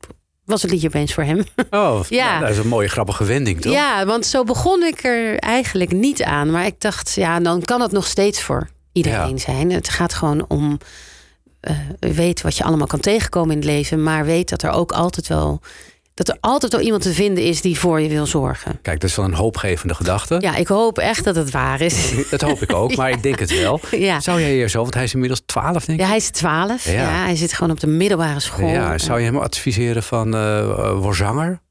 [0.45, 1.43] was het liedje opeens voor hem.
[1.69, 2.29] Oh, Ja.
[2.29, 3.73] nou, dat is een mooie grappige wending, toch?
[3.73, 6.51] ja, want zo begon ik er eigenlijk niet aan.
[6.51, 9.37] Maar ik dacht, ja, dan kan het nog steeds voor iedereen Ja.
[9.37, 9.71] zijn.
[9.71, 10.77] Het gaat gewoon om.
[11.59, 14.03] eh weet wat je allemaal kan tegenkomen in het leven.
[14.03, 15.61] Maar weet dat er ook altijd wel.
[16.13, 18.79] Dat er altijd wel iemand te vinden is die voor je wil zorgen.
[18.81, 20.37] Kijk, dat is wel een hoopgevende gedachte.
[20.39, 22.11] Ja, ik hoop echt dat het waar is.
[22.29, 23.79] Dat hoop ik ook, maar ik denk het wel.
[23.91, 24.19] Ja.
[24.19, 26.03] Zou jij hier zo, want hij is inmiddels 12, denk ik.
[26.05, 26.85] Ja, hij is 12.
[26.85, 26.91] Ja.
[26.91, 27.23] Ja.
[27.23, 28.67] hij zit gewoon op de middelbare school.
[28.67, 30.31] Ja, zou je hem adviseren van
[31.01, 31.61] word zanger?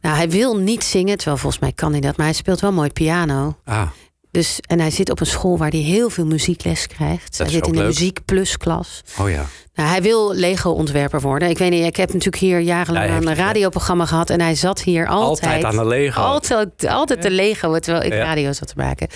[0.00, 2.72] Nou, hij wil niet zingen, terwijl volgens mij kan hij dat, maar hij speelt wel
[2.72, 3.56] mooi piano.
[3.64, 3.88] Ah,
[4.38, 7.38] Dus, en hij zit op een school waar hij heel veel muziekles krijgt.
[7.38, 7.88] hij is zit ook in de leuk.
[7.88, 9.02] muziek plus klas.
[9.18, 9.46] oh ja.
[9.74, 11.48] Nou, hij wil Lego-ontwerper worden.
[11.48, 13.34] Ik weet niet, ik heb natuurlijk hier jarenlang Ja, een ja.
[13.34, 14.30] radioprogramma gehad.
[14.30, 15.52] En hij zat hier altijd.
[15.54, 16.20] Altijd aan de Lego.
[16.20, 18.22] Altijd, altijd de Lego, terwijl ik Ja.
[18.22, 19.08] radio zat te maken.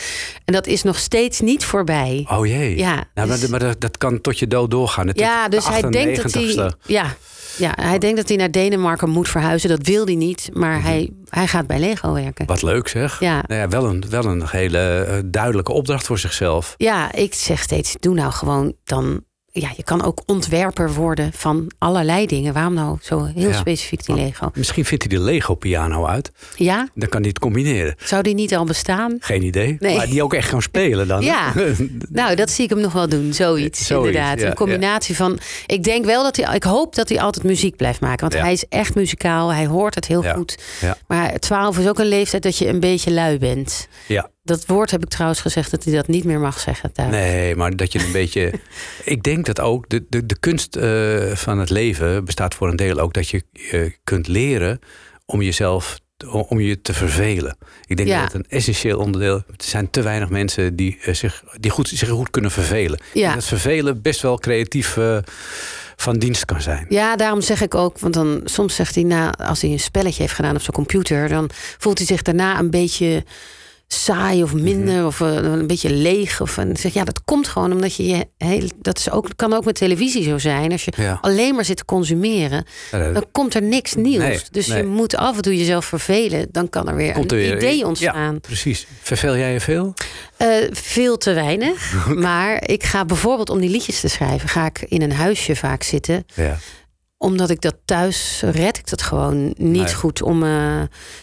[0.45, 2.27] En dat is nog steeds niet voorbij.
[2.31, 2.77] Oh jee.
[2.77, 5.07] Ja, Nou, dus- maar, maar dat, dat kan tot je dood doorgaan.
[5.07, 6.43] Het ja, dus hij de denkt dat hij.
[6.43, 6.77] 98ste.
[6.87, 7.15] Ja,
[7.57, 9.69] ja, hij denkt dat hij naar Denemarken moet verhuizen.
[9.69, 10.51] Dat wil hij niet.
[10.53, 10.87] Maar Mhm.
[10.87, 12.47] hij, hij gaat bij Lego werken.
[12.47, 13.21] Wat leuk zeg.
[13.21, 13.43] Ja.
[13.47, 16.75] Nou ja, wel, een, wel een hele eh, duidelijke opdracht voor zichzelf.
[16.77, 19.25] Ja, ik zeg steeds: doe nou gewoon dan.
[19.55, 22.53] Ja, je kan ook ontwerper worden van allerlei dingen.
[22.53, 23.57] Waarom nou zo heel Ja.
[23.57, 24.51] specifiek die Lego?
[24.55, 26.33] Misschien vindt hij de Lego-piano uit.
[26.57, 27.95] Ja, Dan kan hij het combineren.
[28.05, 29.17] zou die niet al bestaan?
[29.21, 29.77] Geen idee.
[29.79, 29.97] Nee.
[29.97, 31.23] Maar die ook echt gaan spelen dan.
[31.23, 31.53] Ja.
[32.11, 33.33] Nou, dat zie ik hem nog wel doen.
[33.35, 34.41] Zoiets, Zoiets, inderdaad.
[34.41, 35.39] ja, een combinatie van.
[35.67, 36.55] Ik denk wel dat hij.
[36.55, 38.21] Ik hoop dat hij altijd muziek blijft maken.
[38.31, 39.53] Want hij is echt muzikaal.
[39.53, 40.59] Hij hoort het heel goed.
[40.81, 40.97] Ja.
[41.07, 43.89] Maar 12 is ook een leeftijd dat je een beetje lui bent.
[44.07, 44.31] ja.
[44.45, 47.11] Dat woord heb ik trouwens gezegd dat hij dat niet meer mag zeggen thuis.
[47.11, 48.53] Nee, maar dat je een beetje.
[49.05, 52.77] Ik denk dat ook de, de, de kunst eh, van het leven bestaat voor een
[52.77, 54.79] deel ook dat je eh, kunt leren
[55.27, 56.01] om jezelf
[56.49, 57.57] om je te vervelen.
[57.87, 58.23] Ik denk Ja.
[58.23, 61.89] dat het een essentieel onderdeel Er zijn te weinig mensen die, eh, zich, die goed,
[61.89, 63.01] zich goed kunnen vervelen.
[63.15, 63.29] Ja.
[63.29, 65.19] En dat vervelen best wel creatief eh,
[65.97, 66.87] van dienst kan zijn.
[66.89, 70.23] Ja, daarom zeg ik ook, want dan soms zegt hij na, als hij een spelletje
[70.23, 73.25] heeft gedaan op zijn computer, dan voelt hij zich daarna een beetje
[73.93, 75.07] saai of minder Mhm.
[75.07, 76.41] of eh, een beetje leeg.
[76.41, 79.53] Of en zeg ja, dat komt gewoon omdat je je heel, dat is ook kan
[79.53, 80.73] ook met televisie zo zijn.
[80.73, 81.19] Als je Ja.
[81.21, 84.23] alleen maar zit te consumeren, Ja, dan komt er niks nieuws.
[84.23, 84.77] Nee, dus nee.
[84.79, 87.57] je moet af en toe jezelf vervelen, dan kan er weer Komt er een weer
[87.57, 88.33] idee ontstaan.
[88.33, 88.87] Ja, precies.
[89.03, 89.95] Verveel jij je veel?
[90.37, 91.93] Eh, veel te weinig.
[92.15, 95.83] Maar ik ga bijvoorbeeld om die liedjes te schrijven, ga ik in een huisje vaak
[95.83, 96.59] zitten Ja.
[97.23, 99.95] Omdat ik dat thuis red ik dat gewoon niet Nee.
[99.95, 100.43] goed om.
[100.45, 100.81] eh,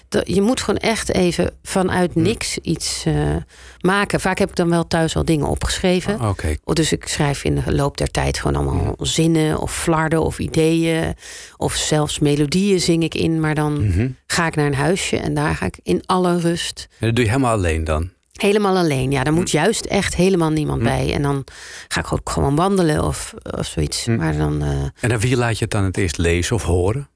[0.09, 2.21] dat- je moet gewoon echt even vanuit Hm.
[2.21, 3.35] niks iets eh,
[3.81, 4.19] maken.
[4.19, 6.21] Vaak heb ik dan wel thuis al dingen opgeschreven.
[6.21, 6.31] Oh.
[6.73, 11.15] Dus ik schrijf in de loop der tijd gewoon allemaal zinnen of flarden of ideeën.
[11.57, 13.39] Of zelfs melodieën zing ik in.
[13.39, 14.07] Maar dan Mhm.
[14.27, 16.87] ga ik naar een huisje en daar ga ik in alle rust.
[16.99, 18.09] En dat doe je helemaal alleen dan?
[18.41, 19.11] Helemaal alleen.
[19.11, 20.87] Ja, daar moet juist echt helemaal niemand Hm.
[20.87, 21.13] bij.
[21.13, 21.43] En dan
[21.87, 24.05] ga ik ook gewoon wandelen of, of zoiets.
[24.05, 24.15] Hm.
[24.15, 24.61] Maar dan.
[24.61, 27.09] eh, En aan wie laat je het dan het eerst lezen of horen?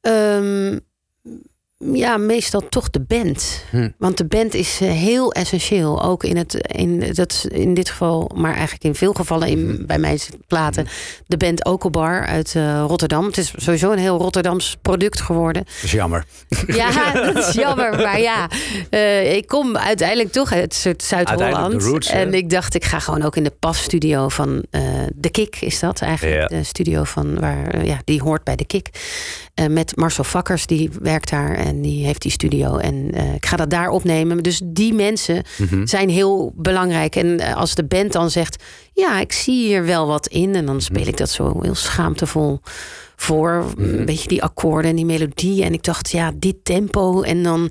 [0.00, 0.78] Ehm,
[1.92, 3.64] ja, meestal toch de band.
[3.70, 3.88] Hm.
[3.98, 6.02] Want de band is eh, heel essentieel.
[6.02, 9.86] Ook in, het, in, dat, in dit geval, maar eigenlijk in veel gevallen in, Mhm.
[9.86, 10.86] bij mij platen.
[11.26, 13.26] De band Okelbar uit eh, Rotterdam.
[13.26, 15.64] Het is sowieso een heel Rotterdams product geworden.
[15.64, 16.24] Dat is jammer.
[16.66, 17.96] Ja, dat is jammer.
[17.96, 18.48] Maar ja,
[18.90, 22.08] eh, ik kom uiteindelijk toch uit Zuid-Holland.
[22.10, 24.82] en ik dacht, ik ga gewoon ook in de PAF-studio van eh,
[25.14, 26.50] De Kik, is dat eigenlijk.
[26.50, 26.58] Ja.
[26.58, 28.88] De studio van waar, ja, die hoort bij De Kik.
[29.54, 32.76] Eh, met Marcel Vakkers, die werkt daar en die heeft die studio.
[32.76, 34.42] En eh, ik ga dat daar opnemen.
[34.42, 35.86] Dus die mensen Mhm.
[35.86, 37.16] zijn heel belangrijk.
[37.16, 38.62] En eh, als de band dan zegt,
[38.92, 40.54] ja, ik zie hier wel wat in.
[40.54, 42.60] En dan speel ik dat zo heel schaamtevol
[43.16, 43.64] voor.
[43.78, 45.64] Een beetje die akkoorden en die melodie.
[45.64, 47.22] En ik dacht, ja, dit tempo.
[47.22, 47.70] En dan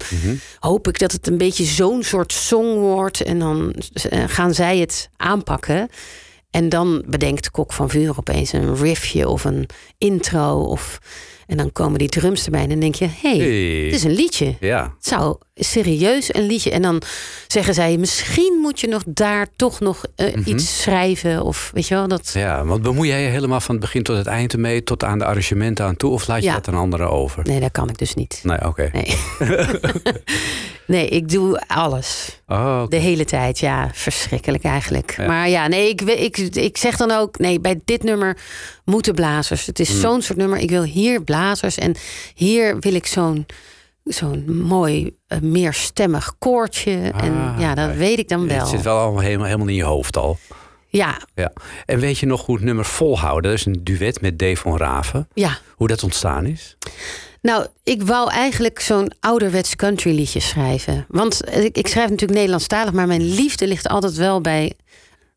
[0.60, 3.22] hoop ik dat het een beetje zo'n soort song wordt.
[3.22, 3.76] En dan
[4.28, 5.90] gaan zij het aanpakken.
[6.54, 10.60] En dan bedenkt Kok van Vuur opeens een riffje of een intro.
[10.64, 11.00] Of,
[11.48, 12.62] en dan komen die drums erbij.
[12.62, 13.86] En dan denk je, hé, hey, Hey.
[13.86, 14.56] het is een liedje.
[14.60, 14.82] Ja.
[14.98, 16.72] Het zou serieus een liedje.
[16.72, 17.02] En dan
[17.48, 21.44] zeggen zij, misschien moet je nog daar toch nog eh, iets schrijven.
[21.44, 22.32] Of weet je wel, dat...
[22.34, 25.20] ja, want bemoei jij je helemaal van het begin tot het eind ermee, tot aan
[25.20, 26.54] de arrangementen aan toe, of laat je Ja.
[26.54, 27.44] dat aan anderen over?
[27.44, 28.40] Nee, dat kan ik dus niet.
[28.44, 28.90] Nee, oké.
[28.94, 29.16] Nee.
[30.88, 32.42] nee, ik doe alles.
[32.54, 32.84] Oh.
[32.88, 33.90] De hele tijd, ja.
[33.94, 35.14] Verschrikkelijk eigenlijk.
[35.18, 35.28] Ja.
[35.28, 37.38] Maar ja, nee, ik, ik, ik zeg dan ook...
[37.40, 38.38] nee, bij dit nummer
[38.86, 39.66] moeten blazers.
[39.66, 40.00] Het is Hmm.
[40.00, 40.58] zo'n soort nummer.
[40.60, 41.78] Ik wil hier blazers.
[41.78, 41.96] En
[42.34, 43.46] hier wil ik zo'n
[44.04, 47.12] zo'n mooi, eh, meerstemmig koortje.
[47.16, 48.58] en Ah, ja, dat weet ik dan wel.
[48.60, 50.38] Het zit wel allemaal helemaal, helemaal in je hoofd al.
[50.88, 51.52] Ja, Ja.
[51.86, 53.50] En weet je nog hoe het nummer volhouden?
[53.52, 55.28] Dat is een duet met Dave van Raven.
[55.34, 55.58] ja.
[55.76, 56.78] Hoe dat ontstaan is?
[57.44, 61.06] Nou, ik wou eigenlijk zo'n ouderwets country liedje schrijven.
[61.08, 64.74] Want ik, ik schrijf natuurlijk Nederlandstalig, maar mijn liefde ligt altijd wel bij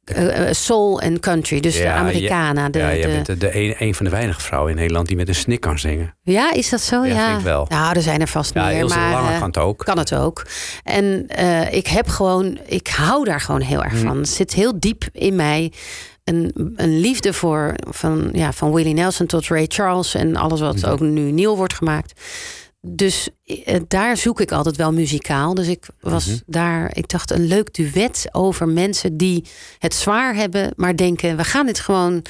[0.05, 1.61] eh, eh, soul en country.
[1.61, 2.69] Dus de Americana.
[2.69, 5.07] De, ja, jij de- bent de, de een, een van de weinige vrouwen in Nederland
[5.07, 6.15] die met een snik kan zingen.
[6.23, 7.05] Ja, is dat zo?
[7.05, 7.67] Ja, Ja, vind ik wel.
[7.69, 8.87] Nou, er zijn er vast Ja, meer.
[8.89, 9.79] Maar Lange eh, kan het ook.
[9.85, 10.47] kan het ook.
[10.85, 11.27] En
[11.71, 14.07] ik heb gewoon, ik hou daar gewoon heel erg Mhm.
[14.07, 14.17] van.
[14.19, 15.73] Het zit heel diep in mij.
[16.27, 20.87] Een, een liefde voor van, ja, van Willie Nelson tot Ray Charles en alles wat
[20.87, 22.21] ook nu nieuw wordt gemaakt.
[22.81, 25.55] Dus eh, daar zoek ik altijd wel muzikaal.
[25.55, 26.37] Dus ik was Mhm.
[26.47, 29.45] daar, ik dacht een leuk duet over mensen die
[29.79, 32.23] het zwaar hebben, maar denken: we gaan dit gewoon,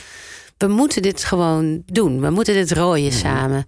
[0.57, 2.21] we moeten dit gewoon doen.
[2.21, 3.17] We moeten dit rooien Mhm.
[3.19, 3.65] samen.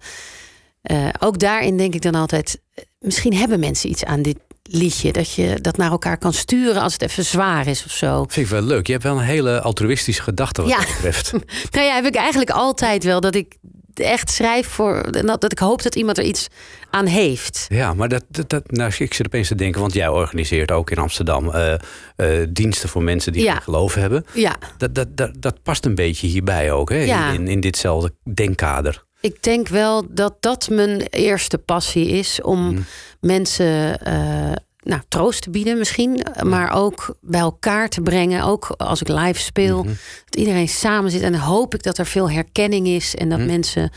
[0.81, 2.61] eh, ook daarin denk ik dan altijd...
[2.73, 4.37] eh, misschien hebben mensen iets aan dit
[4.71, 5.11] liedje.
[5.11, 8.25] Dat je dat naar elkaar kan sturen als het even zwaar is of zo.
[8.29, 8.85] Vind ik wel leuk.
[8.85, 10.77] Je hebt wel een hele altruïstische gedachte wat Ja.
[10.77, 11.31] dat betreft.
[11.71, 13.55] Nou ja, heb ik eigenlijk altijd wel dat ik
[13.93, 15.11] echt schrijf voor...
[15.11, 16.47] Dat dat ik hoop dat iemand er iets
[16.89, 17.65] aan heeft.
[17.69, 20.91] Ja, maar dat, dat, dat, nou, ik zit opeens te denken, want jij organiseert ook
[20.91, 21.73] in Amsterdam eh,
[22.15, 23.51] eh, diensten voor mensen die Ja.
[23.53, 24.25] geen geloof hebben.
[24.33, 26.97] Ja, Dat, dat, dat, dat past een beetje hierbij ook, hè?
[27.03, 27.31] Ja.
[27.31, 29.03] In, in, ditzelfde denkkader.
[29.21, 32.41] ik denk wel dat dat mijn eerste passie is.
[32.41, 32.81] Om Mhm.
[33.19, 36.21] Mensen eh, nou, troost te bieden misschien.
[36.43, 38.43] Maar ook bij elkaar te brengen.
[38.43, 39.83] Ook als ik live speel.
[39.83, 39.93] Mhm.
[40.25, 41.21] Dat iedereen samen zit.
[41.21, 43.15] En dan hoop ik dat er veel herkenning is.
[43.15, 43.37] En Mhm.
[43.37, 43.91] dat mensen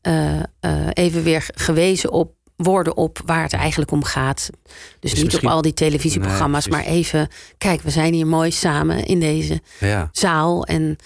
[0.00, 0.42] eh, eh,
[0.92, 4.50] even weer gewezen op worden op waar het eigenlijk om gaat.
[5.00, 7.28] Dus niet op al die televisieprogramma's, Nee, maar even...
[7.58, 10.08] kijk, we zijn hier mooi samen in deze Ja.
[10.12, 10.64] zaal.
[10.64, 10.96] En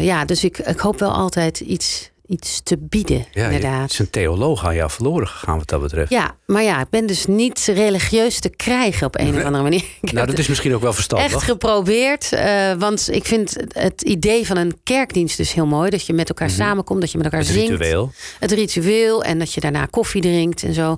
[0.00, 3.90] ja, dus ik, ik hoop wel altijd iets, iets te bieden, Ja, je- het inderdaad.
[3.90, 6.10] is een theoloog aan jou verloren gegaan wat dat betreft.
[6.10, 9.84] Ja, maar ja, ik ben dus niet religieus te krijgen op een of andere manier.
[10.00, 11.44] Ik nou, dat het is misschien ook wel echt verstandig.
[11.44, 12.32] geprobeerd.
[12.32, 15.90] eh, want ik vind het- het idee van een kerkdienst dus heel mooi.
[15.90, 17.48] Dat je met elkaar samenkomt, dat je met elkaar Mhm.
[17.50, 17.70] Het zingt.
[17.82, 18.12] ritueel.
[18.38, 20.96] Het ritueel en dat je daarna koffie drinkt en zo.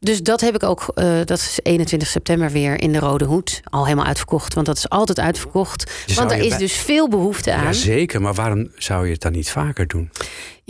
[0.00, 3.60] Dus dat heb ik ook, eh, dat is 21 september weer in de Rode Hoed.
[3.64, 5.90] Al helemaal uitverkocht, want dat is altijd uitverkocht.
[6.06, 7.64] Je Want er is bij- dus veel behoefte aan.
[7.64, 8.20] Ja, zeker.
[8.20, 10.10] Maar waarom zou je het dan niet vaker doen?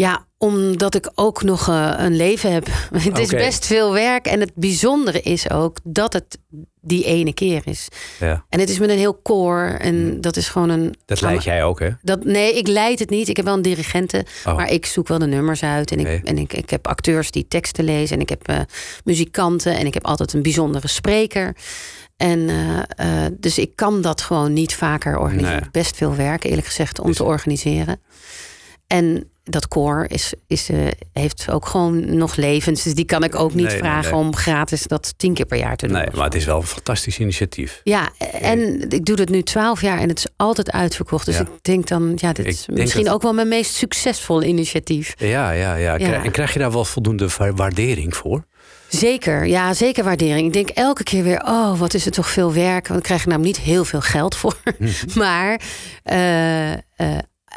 [0.01, 2.67] Ja, omdat ik ook nog eh, een leven heb.
[3.03, 4.27] Het is best veel werk.
[4.27, 6.39] En het bijzondere is ook dat het
[6.81, 7.89] die ene keer is.
[8.19, 9.77] Ja, En het is met een heel koor.
[9.79, 10.95] En dat is gewoon een.
[11.05, 11.91] Dat leid jij ook, hè?
[12.03, 13.29] Dat, nee, ik leid het niet.
[13.29, 14.25] Ik heb wel een dirigente.
[14.45, 14.57] Oh.
[14.57, 15.91] Maar ik zoek wel de nummers uit.
[15.91, 18.17] En, ik, en ik, ik heb acteurs die teksten lezen.
[18.17, 18.61] En ik heb eh,
[19.05, 19.77] muzikanten.
[19.77, 21.57] En ik heb altijd een bijzondere spreker.
[22.17, 22.49] En
[22.97, 25.61] eh, dus ik kan dat gewoon niet vaker organiseren.
[25.61, 25.71] Nee.
[25.71, 28.01] Best veel werk, eerlijk gezegd, om te organiseren.
[28.87, 30.77] En dat koor is, is, eh,
[31.13, 32.83] heeft ook gewoon nog levens.
[32.83, 34.21] Dus die kan ik ook niet Nee, vragen nee.
[34.21, 35.97] om gratis dat tien keer per jaar te doen.
[35.97, 37.81] Nee, maar het is wel een fantastisch initiatief.
[37.85, 38.11] Ja,
[38.41, 41.27] en ik doe dat nu twaalf jaar en het is altijd uitverkocht.
[41.27, 41.41] Dus Ja.
[41.41, 45.15] ik denk dan, ja, dit Ik is misschien dat- ook wel mijn meest succesvolle initiatief.
[45.19, 45.95] Ja, ja, ja.
[45.99, 46.25] Ja.
[46.25, 48.45] En krijg je daar wel voldoende wa- waardering voor?
[48.89, 50.47] Zeker, ja, zeker waardering.
[50.47, 52.87] Ik denk elke keer weer, oh, wat is het toch veel werk.
[52.87, 54.57] Want ik krijg er namelijk niet heel veel geld voor.
[55.15, 55.61] Maar
[56.03, 56.79] eh, eh,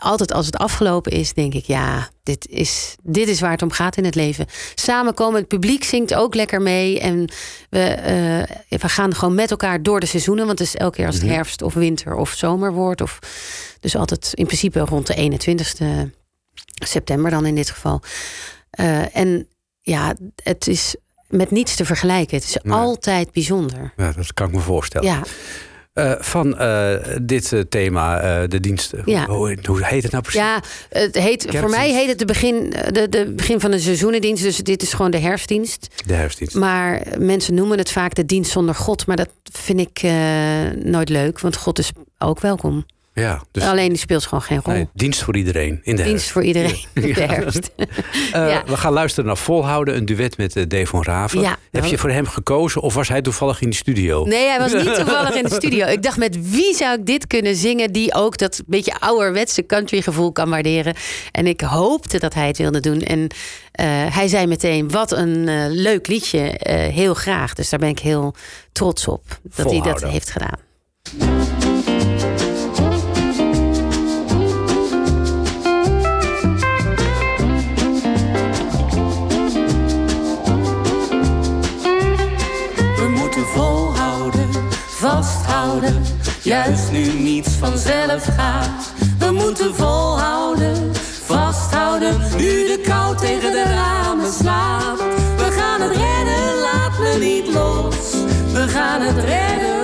[0.03, 3.71] altijd als het afgelopen is, denk ik, ja, dit is, dit is waar het om
[3.71, 4.45] gaat in het leven.
[4.75, 6.99] Samenkomen, het publiek zingt ook lekker mee.
[6.99, 7.31] En
[7.69, 10.45] we, eh, we gaan gewoon met elkaar door de seizoenen.
[10.45, 11.33] Want het is elke keer als het Mhm.
[11.33, 13.01] herfst of winter of zomer wordt.
[13.01, 13.19] Of,
[13.79, 16.11] dus altijd in principe rond de 21ste
[16.73, 18.01] september dan in dit geval.
[18.69, 19.47] Eh, en
[19.81, 20.95] ja, het is
[21.27, 22.37] met niets te vergelijken.
[22.37, 22.73] Het is Nee.
[22.73, 23.93] altijd bijzonder.
[23.97, 25.07] Ja, dat kan ik me voorstellen.
[25.07, 25.21] Ja,
[25.93, 29.01] Eh, van eh, dit eh, thema, de diensten.
[29.05, 29.25] Ja.
[29.25, 30.41] Hoe, hoe heet het nou precies?
[30.41, 34.43] ja het heet, voor mij heet het de begin, de, de begin van de seizoenendienst.
[34.43, 35.87] Dus dit is gewoon de herfstdienst.
[36.05, 36.55] De herfstdienst.
[36.55, 39.05] Maar mensen noemen het vaak de dienst zonder God.
[39.05, 40.01] Maar dat vind ik
[40.83, 41.39] nooit leuk.
[41.39, 42.85] Want God is ook welkom.
[43.15, 44.73] Ja, dus Alleen die speelt gewoon geen rol.
[44.73, 46.31] nee, dienst voor iedereen in de Dienst herfst.
[46.31, 47.71] voor iedereen in de herfst.
[48.33, 48.57] Eh.
[48.65, 51.39] We gaan luisteren naar Volhouden, een duet met uh, Dave van Raven.
[51.41, 51.57] Ja.
[51.71, 54.25] Heb je voor hem gekozen of was hij toevallig in de studio?
[54.25, 55.87] Nee, hij was niet toevallig in de studio.
[55.87, 57.91] Ik dacht, met wie zou ik dit kunnen zingen...
[57.91, 60.95] die ook dat beetje ouderwetse country gevoel kan waarderen.
[61.31, 63.01] En ik hoopte dat hij het wilde doen.
[63.01, 63.27] En
[63.71, 66.39] eh, hij zei meteen, wat een eh, leuk liedje.
[66.57, 67.53] eh, heel graag.
[67.53, 68.35] Dus daar ben ik heel
[68.71, 69.23] trots op
[69.55, 70.57] dat hij dat heeft gedaan.
[86.41, 88.91] Juist nu niets vanzelf gaat.
[89.19, 90.91] We moeten volhouden,
[91.25, 92.17] vasthouden.
[92.37, 94.97] Nu de kou tegen de ramen slaat.
[95.37, 98.11] We gaan het redden, laat me niet los.
[98.53, 99.83] We gaan het redden.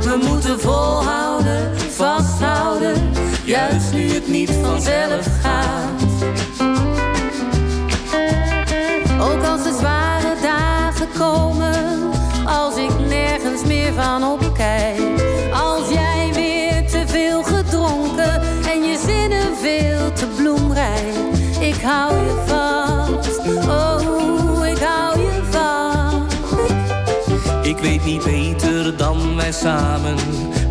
[0.00, 3.12] We moeten volhouden, vasthouden.
[3.44, 6.02] Juist nu het niet vanzelf gaat.
[9.20, 11.59] Ook als de zware dagen komen,
[13.94, 15.00] van opkijk.
[15.52, 21.14] Als jij weer te veel gedronken en je zinnen veel te bloemrijk.
[21.60, 23.38] Ik hou je vast,
[23.68, 26.30] oh, ik hou je vast.
[27.62, 30.16] Ik weet niet beter dan wij samen.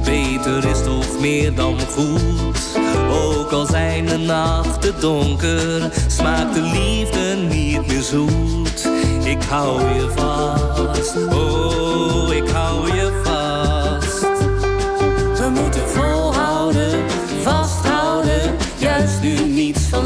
[0.03, 2.77] Beter is toch meer dan goed.
[3.11, 8.89] Ook al zijn de nachten donker, smaakt de liefde niet meer zoet.
[9.23, 12.88] Ik hou je vast, oh, ik hou je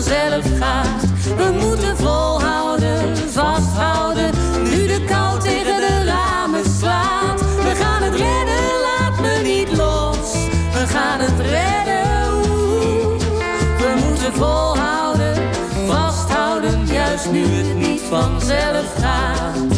[0.01, 1.01] gaat.
[1.37, 4.31] We moeten volhouden, vasthouden.
[4.63, 7.41] Nu de kou tegen de ramen slaat.
[7.41, 10.33] We gaan het redden, laat me niet los.
[10.73, 12.41] We gaan het redden.
[13.77, 15.35] We moeten volhouden,
[15.87, 16.85] vasthouden.
[16.85, 19.77] Juist nu het niet vanzelf gaat.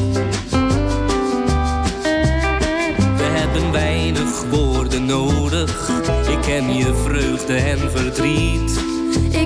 [3.18, 5.90] We hebben weinig woorden nodig.
[6.30, 8.95] Ik ken je vreugde en verdriet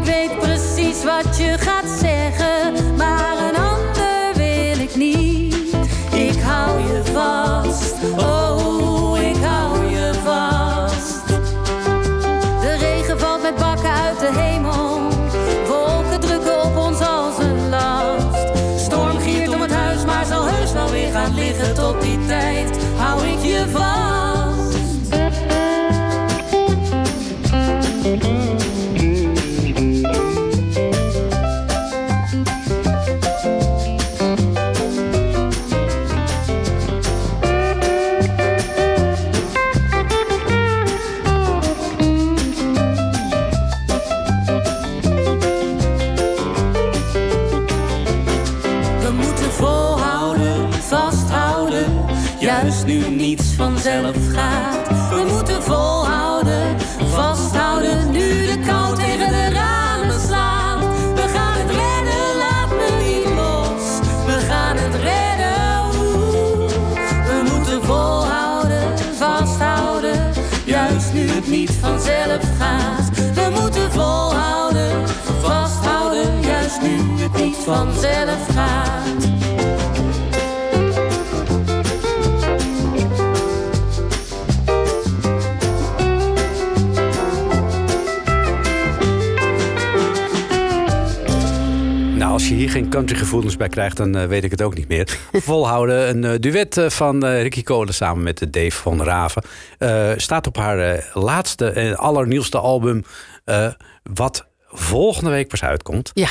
[0.09, 5.55] Weet precies wat je gaat zeggen, maar een ander wil ik niet.
[6.13, 11.27] Ik hou je vast, oh, ik hou je vast.
[12.61, 15.01] De regen valt met bakken uit de hemel.
[15.67, 18.47] Wolken drukken op ons als een last.
[18.77, 21.75] Storm giert om het huis, maar zal heus wel weer gaan liggen.
[21.75, 24.18] Tot die tijd hou ik je vast.
[77.75, 79.27] Vanzelf gaat.
[92.15, 94.87] Nou, als je hier geen countrygevoelens bij krijgt, dan eh, weet ik het ook niet
[94.87, 95.17] meer.
[95.31, 99.43] Volhouden, een eh, duet eh, van Ricky Kolen samen met Dave van Raven.
[99.77, 103.03] Eh, staat op haar laatste en allernieuwste album,
[103.45, 103.67] eh,
[104.03, 106.11] wat volgende week pas uitkomt.
[106.13, 106.29] Ja,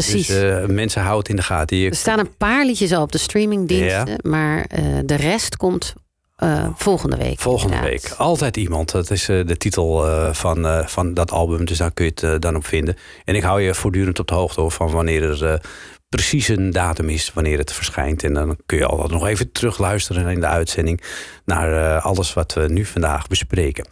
[0.00, 0.26] precies.
[0.26, 1.76] Dus eh, mensen houden het in de gaten.
[1.76, 4.16] Je- er staan een paar liedjes al op de streamingdiensten, Ja.
[4.22, 5.94] maar eh, de rest komt
[6.36, 7.40] eh, volgende week.
[7.40, 8.02] Volgende inderdaad.
[8.02, 8.12] week.
[8.18, 8.90] Altijd iemand.
[8.90, 11.64] Dat is de titel van, van dat album.
[11.64, 12.96] Dus daar kun je het dan op vinden.
[13.24, 15.60] En ik hou je voortdurend op de hoogte hoor, van wanneer er
[16.14, 17.30] precies een datum is.
[17.34, 18.22] Wanneer het verschijnt.
[18.24, 21.00] En dan kun je altijd nog even terugluisteren in de uitzending.
[21.44, 23.86] Naar eh, alles wat we nu vandaag bespreken.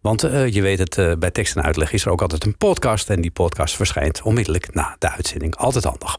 [0.00, 2.56] Want eh, je weet het, eh, bij tekst en uitleg is er ook altijd een
[2.56, 3.10] podcast.
[3.10, 5.56] En die podcast verschijnt onmiddellijk na de uitzending.
[5.56, 6.16] Altijd handig.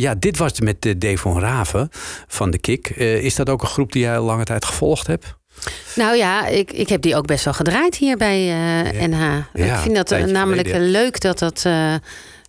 [0.00, 1.88] Ja, dit was het met van Raven
[2.26, 2.88] van de Kik.
[2.96, 5.34] Is dat ook een groep die jij al lange tijd gevolgd hebt?
[5.94, 8.46] Nou ja, ik, ik heb die ook best wel gedraaid hier bij
[9.08, 9.36] NH.
[9.54, 11.66] ik vind dat namelijk leuk dat dat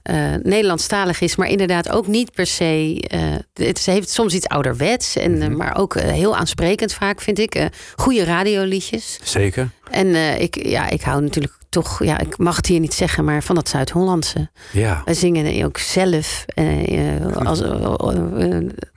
[0.04, 3.00] eh, Nederlandstalig is, maar inderdaad ook niet per se.
[3.08, 3.20] eh,
[3.68, 5.56] het heeft soms iets ouderwets, en, Mhm.
[5.56, 7.68] maar ook eh, heel aansprekend vaak, vind ik.
[7.96, 9.20] Goede radioliedjes.
[9.24, 9.70] Zeker.
[9.92, 13.44] En ik, ja, ik hou natuurlijk toch, ja, ik mag het hier niet zeggen, maar
[13.44, 14.50] van dat Zuid-Hollandse.
[14.72, 15.02] Ja.
[15.06, 17.60] Wij zingen ook zelf, eh, als,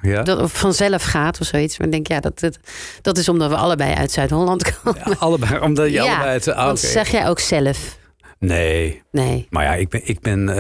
[0.01, 0.23] ja.
[0.23, 1.79] dat vanzelf gaat of zoiets.
[1.79, 2.59] Maar ik denk, ja, dat, dat,
[3.03, 5.19] dat is omdat we allebei uit Zuid-Holland komen.
[5.19, 6.49] allebei, omdat je Ja, allebei het...
[6.49, 6.87] ah, Want oké.
[6.87, 7.99] zeg jij ook zelf?
[8.47, 9.47] Nee, Nee.
[9.51, 10.57] maar ja, ik ben, ik ben eh,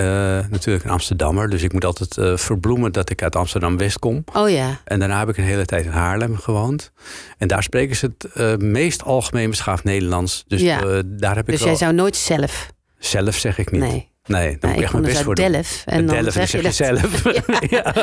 [0.50, 1.48] natuurlijk een Amsterdammer.
[1.50, 4.24] Dus ik moet altijd eh, verbloemen dat ik uit Amsterdam-West kom.
[4.32, 4.80] Oh ja.
[4.84, 6.92] En daarna heb ik een hele tijd in Haarlem gewoond.
[7.38, 10.44] En daar spreken ze het eh, meest algemeen beschaafd Nederlands.
[10.46, 11.02] Dus Ja.
[11.04, 11.68] daar heb ik Dus wel...
[11.68, 12.72] jij zou nooit zelf.
[12.98, 13.80] Zelf zeg ik niet.
[13.80, 14.12] Nee.
[14.26, 15.44] Nee, daar Nee, moet ik echt mijn dus best voor doen.
[15.84, 17.10] En dan Delft, zeg je zeg je dat.
[17.22, 17.22] zelf.
[17.76, 17.94] Ja.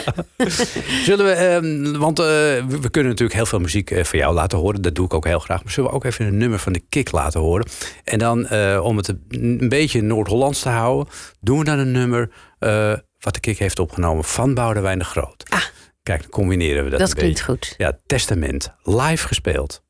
[1.04, 4.58] Zullen we, ehm, want eh, we, kunnen natuurlijk heel veel muziek eh, van jou laten
[4.58, 4.82] horen.
[4.82, 5.64] Dat doe ik ook heel graag.
[5.64, 7.66] Maar zullen we ook even een nummer van de Kick laten horen?
[8.04, 12.30] En dan, eh, om het een beetje Noord-Hollands te houden, doen we dan een nummer
[12.60, 15.44] eh, wat de Kick heeft opgenomen van Boudewijn de Groot.
[15.50, 15.62] Ah.
[16.04, 17.52] Kijk, dan combineren we dat, Dat een klinkt beetje.
[17.52, 17.74] goed.
[17.78, 19.84] Ja, Testament, live gespeeld.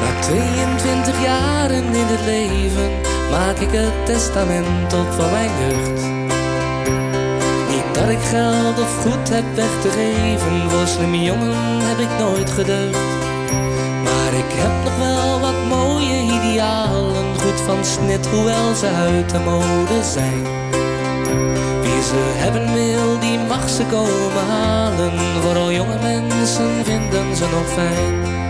[0.00, 0.61] Na 22
[1.70, 2.90] in het leven
[3.30, 6.00] maak ik het testament op van mijn jeugd.
[7.70, 12.18] Niet dat ik geld of goed heb weg te geven, voor slimme jongen heb ik
[12.18, 13.06] nooit gedeugd.
[14.04, 19.38] Maar ik heb nog wel wat mooie idealen, goed van snit, hoewel ze uit de
[19.38, 20.42] mode zijn.
[21.82, 25.12] Wie ze hebben wil, die mag ze komen halen.
[25.42, 28.41] Vooral jonge mensen vinden ze nog fijn.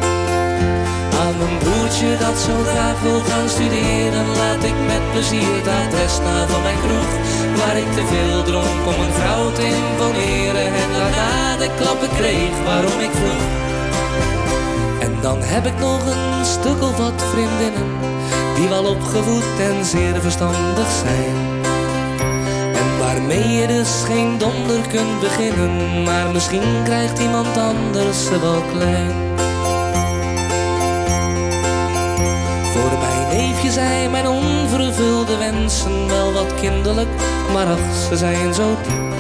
[1.23, 6.17] Aan mijn broertje dat zo graag wil gaan studeren Laat ik met plezier het adres
[6.27, 7.11] na van mijn kroeg
[7.59, 10.67] Waar ik te veel dronk om een vrouw te imponeren.
[10.83, 13.45] En daarna de klappen kreeg waarom ik vroeg.
[15.07, 17.89] En dan heb ik nog een stuk of wat vriendinnen
[18.55, 21.37] Die wel opgevoed en zeer verstandig zijn.
[22.81, 28.63] En waarmee je dus geen donder kunt beginnen Maar misschien krijgt iemand anders ze wel
[28.73, 29.33] klein
[33.73, 37.09] zijn mijn onvervulde wensen wel wat kinderlijk,
[37.53, 39.13] maar ach, ze zijn zo diep.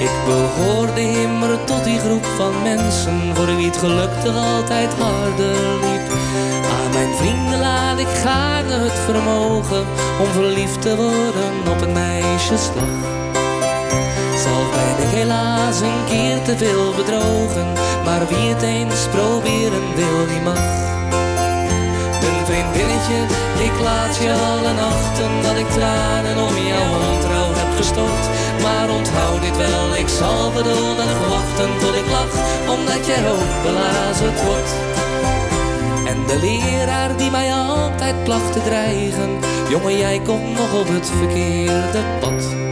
[0.00, 5.56] Ik behoorde immer tot die groep van mensen voor wie het geluk toch altijd harder
[5.82, 6.12] liep.
[6.70, 9.84] Aan mijn vrienden laat ik gaarne het vermogen
[10.20, 12.94] om verliefd te worden op een meisjeslag.
[14.44, 17.66] Zelf ben ik helaas een keer te veel bedrogen,
[18.04, 20.87] maar wie het eens proberen wil, die mag.
[22.26, 23.20] Een vriendinnetje,
[23.68, 28.24] ik laat je alle nachten dat ik tranen om jouw ontrouw heb gestort.
[28.62, 32.34] Maar onthoud dit wel, ik zal geduldig wachten tot ik lach,
[32.76, 34.72] omdat jij ook belazerd wordt.
[36.06, 39.30] En de leraar die mij altijd placht te dreigen,
[39.68, 42.68] jongen jij komt nog op het verkeerde pad.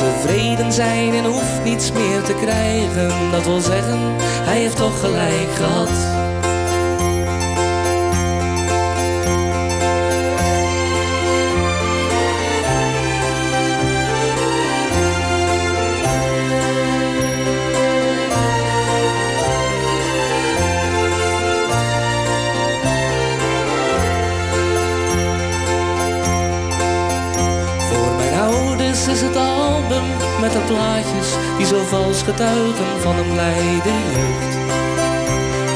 [0.00, 5.54] Tevreden zijn en hoeft niets meer te krijgen, dat wil zeggen, hij heeft toch gelijk
[5.54, 6.29] gehad.
[30.52, 34.54] De plaatjes die zo vals getuigen van een blijde jeugd.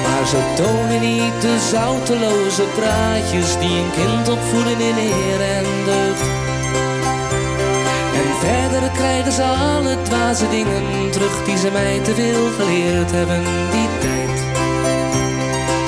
[0.02, 6.28] Maar ze tonen niet de zouteloze praatjes die een kind opvoeden in eer en deugd.
[8.20, 13.42] En verder krijgen ze alle dwaze dingen terug die ze mij te veel geleerd hebben
[13.70, 14.38] die tijd.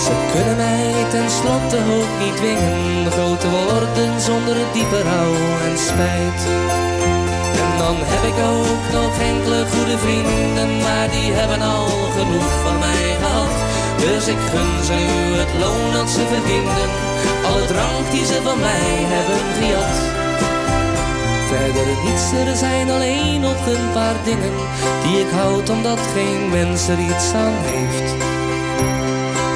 [0.05, 5.35] Ze kunnen mij tenslotte ook niet dwingen groot te worden zonder diepe rouw
[5.69, 6.76] en spijt.
[7.87, 13.07] Dan heb ik ook nog enkele goede vrienden, maar die hebben al genoeg van mij
[13.23, 13.55] gehad.
[14.05, 16.89] Dus ik gun ze nu het loon dat ze verdienen,
[17.49, 19.97] alle drank die ze van mij hebben gejat.
[21.51, 24.57] Verder niets, er zijn alleen nog een paar dingen
[25.03, 28.11] die ik houd omdat geen mens er iets aan heeft.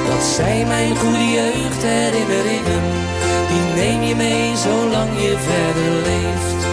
[0.09, 2.85] Dat zijn mijn goede jeugd herinneringen,
[3.49, 6.70] die neem je mee zolang je verder leeft.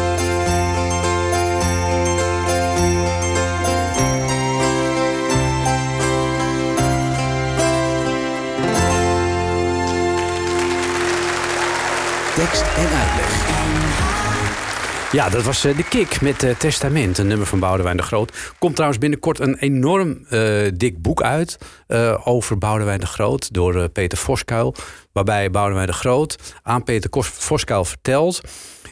[15.13, 18.53] Ja, dat was eh, De Kick met eh, Testament, een nummer van Boudewijn de Groot.
[18.59, 21.59] Komt trouwens binnenkort een enorm eh, dik boek uit
[22.25, 24.75] over Boudewijn de Groot door Peter Voskuil.
[25.13, 28.41] Waarbij Boudewijn de Groot aan Peter Kos- Voskuil vertelt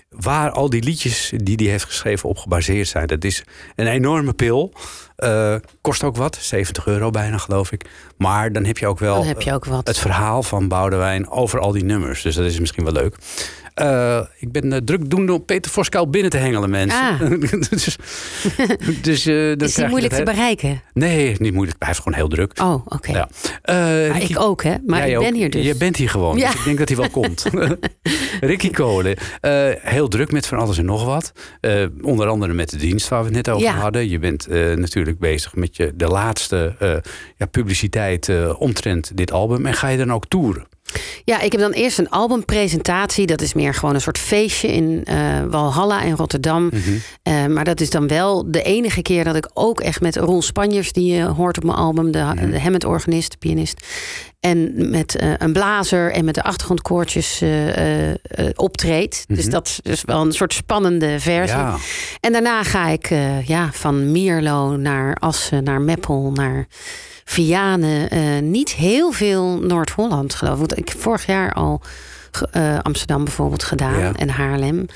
[0.08, 3.06] waar al die liedjes die hij heeft geschreven op gebaseerd zijn.
[3.06, 3.44] Dat is
[3.74, 4.72] een enorme pil.
[5.16, 7.84] Eh, kost ook wat, 70 euro bijna geloof ik.
[8.18, 9.86] Maar dan heb je ook wel Dan heb je ook wat.
[9.86, 12.22] het verhaal van Boudewijn over al die nummers.
[12.22, 13.16] Dus dat is misschien wel leuk.
[13.76, 17.00] Eh, ik ben eh, druk doen om Peter Voskuil binnen te hengelen, mensen.
[17.00, 17.20] Ah.
[17.70, 17.96] dus
[19.02, 20.82] dus eh, dan Is je moeilijk te bereiken?
[20.94, 21.76] Nee, niet moeilijk.
[21.78, 22.60] Hij heeft gewoon heel druk.
[22.62, 23.12] Oh, oké.
[23.12, 23.28] Ja.
[23.62, 24.74] Eh, Ricky- ik ook, hè?
[24.86, 25.34] Maar ik ben ook.
[25.34, 25.64] hier dus.
[25.64, 26.36] Je bent hier gewoon.
[26.38, 26.50] Ja.
[26.50, 27.44] Dus ik denk dat hij wel komt.
[28.40, 29.16] Ricky Kolen.
[29.40, 31.32] eh, heel druk met van alles en nog wat.
[31.60, 33.72] Eh, onder andere met de dienst waar we het net over Ja.
[33.74, 34.08] hadden.
[34.08, 36.96] Je bent eh, natuurlijk bezig met je, de laatste eh,
[37.36, 39.66] ja, publiciteit eh, omtrent dit album.
[39.66, 40.66] En ga je dan ook toeren?
[41.24, 43.26] Ja, ik heb dan eerst een albumpresentatie.
[43.26, 45.16] Dat is meer gewoon een soort feestje in eh,
[45.50, 46.64] Walhalla in Rotterdam.
[46.66, 46.80] Mhm.
[47.22, 50.42] Eh, maar dat is dan wel de enige keer dat ik ook echt met Ron
[50.42, 50.92] Spanjers...
[50.92, 52.50] die je hoort op mijn album, de, Mhm.
[52.50, 53.86] de Hammond-organist, pianist...
[54.46, 59.24] en met eh, een blazer en met de achtergrondkoortjes eh, eh, eh, optreed.
[59.28, 61.56] Dus dat is dus wel een soort spannende versie.
[61.56, 61.76] Ja.
[62.20, 63.08] En daarna ga ik
[63.44, 66.66] ja, van Mierlo naar Assen, naar Meppel, naar
[67.24, 68.50] Vianen.
[68.50, 70.58] Niet heel veel Noord-Holland, geloof ik.
[70.58, 71.80] Want ik heb vorig jaar al
[72.82, 74.12] Amsterdam bijvoorbeeld gedaan Ja.
[74.16, 74.86] en Haarlem.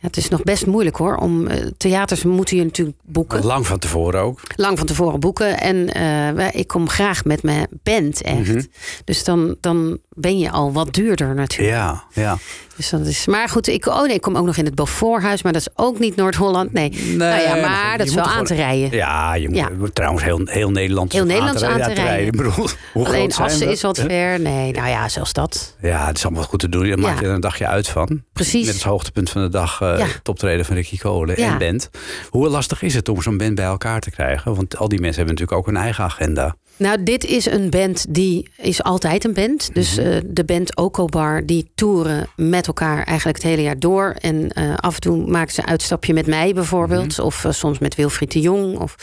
[0.00, 1.16] Ja, het is nog best moeilijk hoor.
[1.16, 3.44] Om, eh, theaters moeten je natuurlijk boeken.
[3.44, 4.40] Lang van tevoren ook.
[4.56, 5.60] Lang van tevoren boeken.
[5.60, 8.48] En eh, ik kom graag met mijn band echt.
[8.48, 8.62] Mhm.
[9.04, 11.76] Dus dan, dan ben je al wat duurder natuurlijk.
[11.76, 12.36] Ja, ja.
[12.76, 15.42] Dus dat is, maar goed, ik, oh nee, ik kom ook nog in het Beauforthuis,
[15.42, 16.72] maar dat is ook niet Noord-Holland.
[16.72, 17.14] Nee.
[17.16, 18.90] nou ja, maar dat is wel aan te rijden.
[18.90, 19.68] Ja, je moet Ja.
[19.92, 22.26] trouwens heel, heel Nederland Heel Nederlands aan te rijden.
[22.26, 24.40] Ik bedoel, hoe Alleen Assen is wat ver.
[24.40, 25.76] Nee, nou ja, zelfs dat.
[25.80, 26.88] Ja, het is allemaal goed te doen.
[26.88, 27.20] Daar maak Ja.
[27.20, 28.22] je er een dagje uit van.
[28.32, 28.66] Precies.
[28.66, 30.06] Met het hoogtepunt van de dag eh Ja.
[30.06, 30.98] het optreden van Ricky
[31.36, 31.52] Ja.
[31.52, 31.90] en band.
[32.30, 34.54] Hoe lastig is het om zo'n band bij elkaar te krijgen?
[34.54, 36.56] Want al die mensen hebben natuurlijk ook een eigen agenda.
[36.76, 39.70] Nou, dit is een band die is altijd een band.
[39.74, 40.06] Dus Mhm.
[40.06, 44.14] eh, de band Okobar, die toeren met elkaar eigenlijk het hele jaar door.
[44.20, 47.16] En eh, af en toe maken ze een uitstapje met mij bijvoorbeeld.
[47.16, 47.26] Mhm.
[47.26, 48.78] Of soms met Wilfried de Jong.
[48.78, 48.94] Of,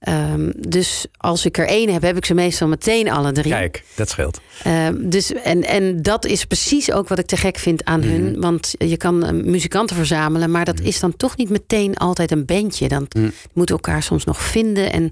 [0.00, 3.52] Ehm, dus als ik er één heb, heb ik ze meestal meteen alle drie.
[3.52, 4.40] Kijk, dat scheelt.
[4.64, 8.30] Ehm, dus, en, en dat is precies ook wat ik te gek vind aan hun.
[8.30, 8.40] Mhm.
[8.40, 12.44] Want je kan eh, muzikanten verzamelen, maar dat is dan toch niet meteen altijd een
[12.44, 12.88] bandje.
[12.88, 13.30] Dan Mhm.
[13.52, 14.92] moeten elkaar soms nog vinden.
[14.92, 15.08] En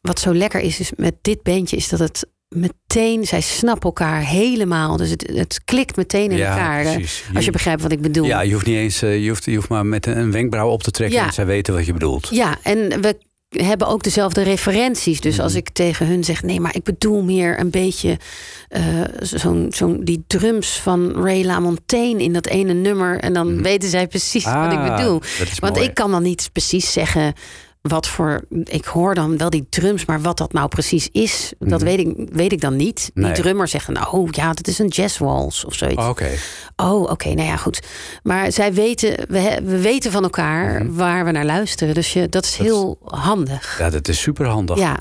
[0.00, 4.20] wat zo lekker is, is met dit bandje, is dat het meteen, zij snappen elkaar
[4.26, 4.96] helemaal.
[4.96, 6.82] Dus het, het klikt meteen in Ja, elkaar.
[6.82, 7.24] precies.
[7.34, 8.26] Als je begrijpt wat ik bedoel.
[8.26, 10.82] Ja, je hoeft niet eens, eh, je hoeft, je hoeft maar met een wenkbrauw op
[10.82, 11.26] te trekken Ja.
[11.26, 12.28] en zij weten wat je bedoelt.
[12.30, 13.16] Ja, en we
[13.52, 15.20] hebben ook dezelfde referenties.
[15.20, 15.42] Dus Mhm.
[15.42, 18.18] als ik tegen hun zeg, nee, maar ik bedoel meer een beetje
[18.68, 18.82] eh,
[19.20, 23.18] zo'n zo'n die drums van Ray LaMontagne in dat ene nummer.
[23.18, 24.90] En dan weten zij precies wat ik Mhm.
[24.90, 25.20] Ah, bedoel.
[25.58, 25.86] Want mooi.
[25.88, 27.32] ik kan dan niet precies zeggen
[27.82, 28.44] wat voor.
[28.64, 32.28] Ik hoor dan wel die drums, maar wat dat nou precies is, dat weet, ik,
[32.32, 33.10] weet ik dan niet.
[33.14, 33.24] Mhm.
[33.24, 33.32] Nee.
[33.34, 36.02] Die drummer zegt dan, oh ja, dat is een jazzwals of zoiets.
[36.02, 36.30] Oh, Oké.
[36.76, 37.80] Oh, oké, nou ja, goed.
[38.22, 40.94] Maar zij weten, we weten van elkaar Mhm.
[40.94, 41.94] waar we naar luisteren.
[41.94, 43.78] Dus je, dat is heel handig.
[43.78, 44.78] Ja, dat is super handig.
[44.78, 44.98] Ja,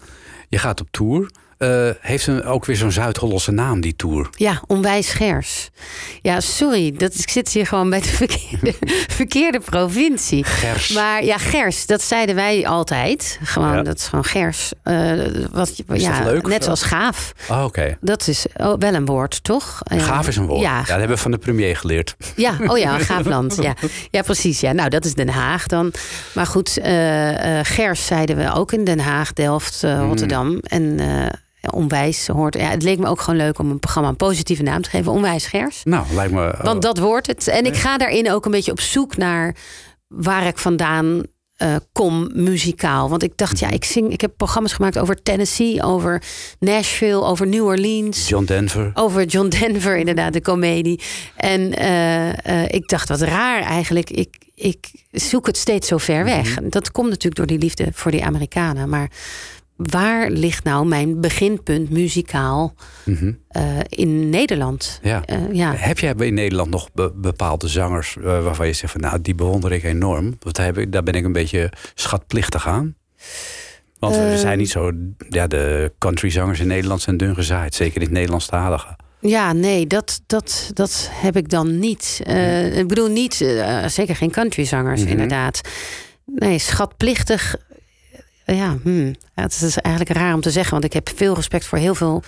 [0.50, 1.30] Je gaat op tour.
[1.62, 4.30] Eh, heeft een, ook weer zo'n Zuid-Hollandse naam, die tour?
[4.32, 5.70] ja, onwijs gers.
[6.22, 8.74] Ja, sorry, dat, ik zit hier gewoon bij de verkeerde,
[9.20, 10.44] verkeerde provincie.
[10.44, 10.90] Gers.
[10.90, 13.40] Maar ja, gers, dat zeiden wij altijd.
[13.44, 13.82] Gewoon, Ja.
[13.82, 14.72] dat is gewoon gers.
[14.84, 15.12] Eh,
[15.52, 17.34] wat, Is ja, leuk net zoals gaaf.
[17.50, 17.98] Oh, Oké.
[18.02, 19.82] Dat is oh, wel een woord, toch?
[19.84, 20.62] Eh, Gaaf is een woord.
[20.62, 22.16] Ja, dat hebben we van de premier geleerd.
[22.36, 23.56] Ja, oh ja, een gaaf land.
[23.62, 23.74] Ja.
[24.12, 24.60] ja, precies.
[24.60, 24.72] Ja.
[24.72, 25.94] Nou, dat is Den Haag dan.
[26.34, 30.60] Maar goed, eh, Gers zeiden we ook in Den Haag, Delft, eh, Rotterdam.
[30.64, 31.00] En
[31.70, 32.56] onwijs hoort.
[32.56, 35.12] Ja, het leek me ook gewoon leuk om een programma een positieve naam te geven.
[35.12, 35.82] Onwijs Gers.
[35.84, 36.56] Nou, lijkt me...
[36.62, 37.48] Want dat wordt het.
[37.48, 39.56] En ik ga daarin ook een beetje op zoek naar
[40.08, 41.24] waar ik vandaan
[41.62, 43.10] eh, kom muzikaal.
[43.10, 44.12] Want ik dacht, ja, ik zing.
[44.12, 46.24] Ik heb programma's gemaakt over Tennessee, over
[46.60, 48.28] Nashville, over New Orleans.
[48.28, 48.92] John Denver.
[48.94, 51.00] Over John Denver, inderdaad, de komedie.
[51.36, 54.10] En eh, eh, ik dacht, wat raar eigenlijk.
[54.10, 56.56] Ik, ik zoek het steeds zo ver weg.
[56.56, 56.70] Mhm.
[56.70, 58.90] Dat komt natuurlijk door die liefde voor die Amerikanen.
[58.90, 59.10] Maar
[59.90, 62.74] waar ligt nou mijn beginpunt muzikaal
[63.06, 63.32] Mhm.
[63.48, 65.00] eh, in Nederland?
[65.04, 65.22] Ja.
[65.26, 65.74] Eh, ja.
[65.76, 69.36] Heb jij in Nederland nog be- bepaalde zangers eh, waarvan je zegt van nou, die
[69.36, 70.36] bewonder ik enorm?
[70.40, 72.96] Want daar, heb ik, daar ben ik een beetje schatplichtig aan.
[74.00, 74.92] Want we zijn niet zo.
[75.30, 77.76] Ja, de countryzangers in Nederland zijn dun gezaaid.
[77.76, 78.96] Zeker in het Nederlandstalige.
[79.20, 82.22] Ja, nee, dat, dat, dat heb ik dan niet.
[82.76, 83.34] Ik bedoel niet,
[83.88, 85.10] zeker geen countryzangers, Mhm.
[85.12, 85.62] inderdaad.
[86.26, 87.56] Nee, schatplichtig.
[88.52, 89.16] Eh, Ja, hmm.
[89.36, 91.96] ja, het is eigenlijk raar om te zeggen, want ik heb veel respect voor heel
[91.96, 92.24] veel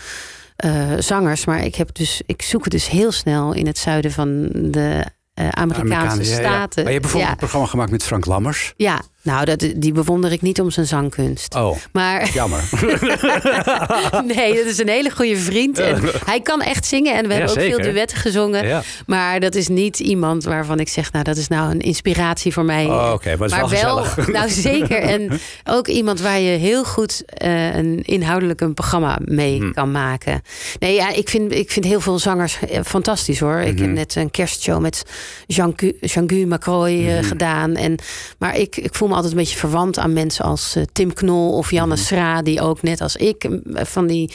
[0.56, 1.46] eh, zangers.
[1.46, 5.06] Maar ik, heb dus, ik zoek het dus heel snel in het zuiden van de
[5.34, 6.40] eh, Amerikaanse Amerikanen, ja, ja.
[6.40, 6.84] staten.
[6.84, 8.74] Maar je hebt bijvoorbeeld ja, een programma gemaakt met Frank Lammers.
[8.78, 11.56] ja, nou, dat, die bewonder ik niet om zijn zangkunst.
[11.56, 12.70] Oh, Maar jammer.
[14.36, 15.80] nee, dat is een hele goede vriend.
[15.80, 18.68] En hij kan echt zingen en we Ja, hebben ook veel duetten gezongen.
[18.68, 18.82] ja.
[19.06, 22.66] Maar dat is niet iemand waarvan ik zeg, nou, dat is nou een inspiratie voor
[22.66, 22.86] mij.
[22.86, 23.14] Oh,
[23.50, 24.06] maar is wel
[24.38, 24.98] nou zeker.
[24.98, 29.72] En ook iemand waar je heel goed eh, een inhoudelijk een programma mee Hm.
[29.72, 30.42] kan maken.
[30.80, 33.60] Nee, ja, ik vind, ik vind heel veel zangers eh, fantastisch hoor.
[33.60, 33.82] Ik Mhm.
[33.84, 35.04] heb net een kerstshow met
[35.48, 37.24] Jean-Gu Jean-Gu Macroy eh, Mhm.
[37.24, 37.76] gedaan.
[37.76, 37.96] En,
[38.38, 41.54] maar ik, ik voel me altijd een beetje verwant aan mensen als eh, Tim Knol
[41.58, 42.04] of Janne Mhm.
[42.04, 44.32] Sra, die ook net als ik van die.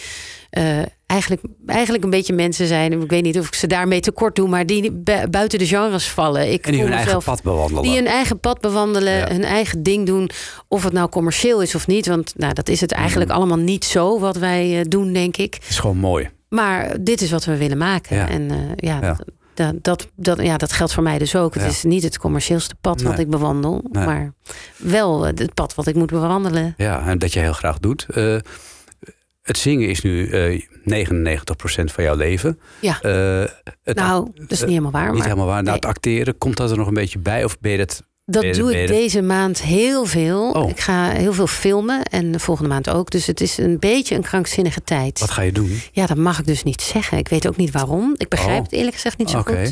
[0.51, 2.93] eh, eigenlijk, eigenlijk een beetje mensen zijn.
[3.03, 6.09] Ik weet niet of ik ze daarmee tekort doe, maar die bu- buiten de genres
[6.09, 6.53] vallen.
[6.53, 7.83] Ik En die hun eigen pad bewandelen.
[7.83, 9.29] die hun eigen pad bewandelen, Ja.
[9.29, 10.31] hun eigen ding doen.
[10.69, 12.07] Of het nou commercieel is of niet.
[12.07, 13.39] Want nou, dat is het eigenlijk Mhm.
[13.39, 15.55] allemaal niet zo wat wij eh, doen, denk ik.
[15.55, 16.31] Het is gewoon mooi.
[16.49, 18.17] Maar dit is wat we willen maken.
[18.17, 18.29] Ja.
[18.29, 19.19] En ja, Ja.
[19.59, 21.55] Dat, dat, dat, ja, dat geldt voor mij dus ook.
[21.55, 21.69] Het Ja.
[21.69, 23.85] is niet het commercieelste pad wat ik bewandel.
[23.91, 24.05] Nee.
[24.05, 24.33] Maar
[24.77, 26.75] wel eh, het pad wat ik moet bewandelen.
[26.77, 28.07] Ja, en dat je heel graag doet.
[28.09, 28.37] Eh,
[29.43, 32.61] het zingen is nu eh 99% van jouw leven.
[32.81, 32.99] Ja.
[33.83, 35.07] Het nou, dat is niet helemaal waar.
[35.09, 35.55] Niet maar helemaal waar.
[35.63, 35.75] Nou, nee.
[35.75, 37.45] het acteren, komt dat er nog een beetje bij?
[37.45, 38.03] Of ben je dat...
[38.31, 40.51] Dat doe ik deze maand heel veel.
[40.51, 40.69] Oh.
[40.71, 43.11] Ik ga heel veel filmen en de volgende maand ook.
[43.11, 45.19] Dus het is een beetje een krankzinnige tijd.
[45.21, 45.81] Wat ga je doen?
[45.93, 47.19] Ja, dat mag ik dus niet zeggen.
[47.19, 48.15] Ik weet ook niet waarom.
[48.17, 48.63] Ik begrijp Oh.
[48.65, 49.55] het eerlijk gezegd niet zo goed.
[49.55, 49.67] Eh,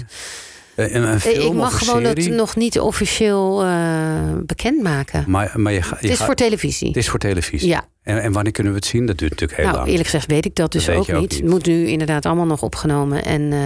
[0.95, 2.29] Een, een Eh, film ik mag een gewoon serie?
[2.29, 3.71] dat nog niet officieel eh
[4.43, 5.25] bekendmaken.
[5.27, 6.89] Maar, maar je, ga- je Het is gaat- voor televisie.
[6.89, 7.69] het is voor televisie.
[7.69, 9.07] Ja, En, en wanneer kunnen we het zien?
[9.07, 9.89] Dat duurt natuurlijk heel nou lang.
[9.91, 11.33] eerlijk gezegd weet ik dat dus Dat ook, niet.
[11.35, 13.25] Het moet nu inderdaad allemaal nog opgenomen.
[13.25, 13.59] En eh,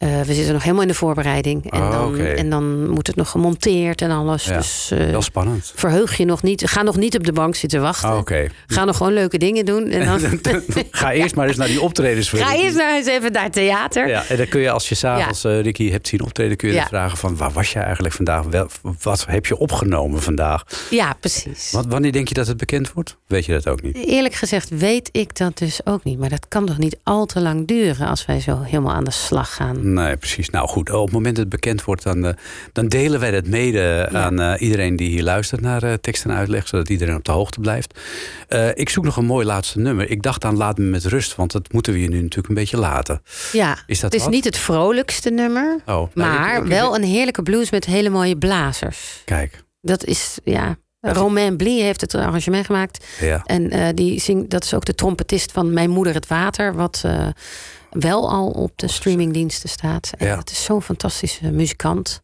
[0.00, 1.70] eh, we zitten nog helemaal in de voorbereiding.
[1.70, 4.44] En, Oh, dan, en dan moet het nog gemonteerd en alles.
[4.44, 5.72] Ja, Dus Wel spannend.
[5.74, 6.68] verheug je nog niet.
[6.68, 8.10] Ga nog niet op de bank zitten wachten.
[8.16, 8.48] Oh.
[8.66, 9.86] Ga nog gewoon leuke dingen doen.
[9.88, 10.20] En dan
[10.90, 12.28] Ga eerst maar eens naar die optredens.
[12.30, 12.62] ga Ricky.
[12.62, 14.08] eerst nou eens even naar het theater.
[14.08, 16.56] Ja, en dan kun je als je s'avonds eh Ricky hebt zien optreden...
[16.56, 16.80] kun je Ja.
[16.80, 18.44] dan vragen van waar was je eigenlijk vandaag?
[18.44, 18.68] Wel,
[19.02, 20.64] wat heb je opgenomen vandaag?
[20.90, 21.70] Ja, precies.
[21.70, 23.16] Want wanneer denk je dat het bekend wordt?
[23.26, 23.96] Weet je dat ook niet?
[23.96, 26.18] Eerlijk gezegd weet ik dat dus ook niet.
[26.18, 29.10] Maar dat kan toch niet al te lang duren als wij zo helemaal aan de
[29.10, 29.89] slag gaan.
[29.94, 30.50] Nee, precies.
[30.50, 32.32] Nou goed, op het moment dat het bekend wordt, dan, eh,
[32.72, 36.32] dan delen wij dat mede aan eh, iedereen die hier luistert naar uh, tekst en
[36.32, 37.98] uitleg, zodat iedereen op de hoogte blijft.
[38.74, 40.10] ik zoek nog een mooi laatste nummer.
[40.10, 42.54] Ik dacht aan Laat me met rust, want dat moeten we je nu natuurlijk een
[42.54, 43.22] beetje laten.
[43.52, 47.42] Ja, is dat het is niet het vrolijkste nummer, oh, nou, maar wel een heerlijke
[47.42, 49.22] blues met hele mooie blazers.
[49.24, 49.64] Kijk.
[49.80, 53.06] Dat is, ja, Romain Blie heeft het arrangement gemaakt.
[53.20, 53.42] Ja.
[53.44, 57.02] En uh, die zingt, dat is ook de trompetist van Mijn Moeder het Water, wat
[57.06, 57.26] uh,
[57.90, 60.10] wel al op de streamingdiensten staat.
[60.18, 60.38] En Ja.
[60.38, 62.22] Het is zo'n fantastische muzikant.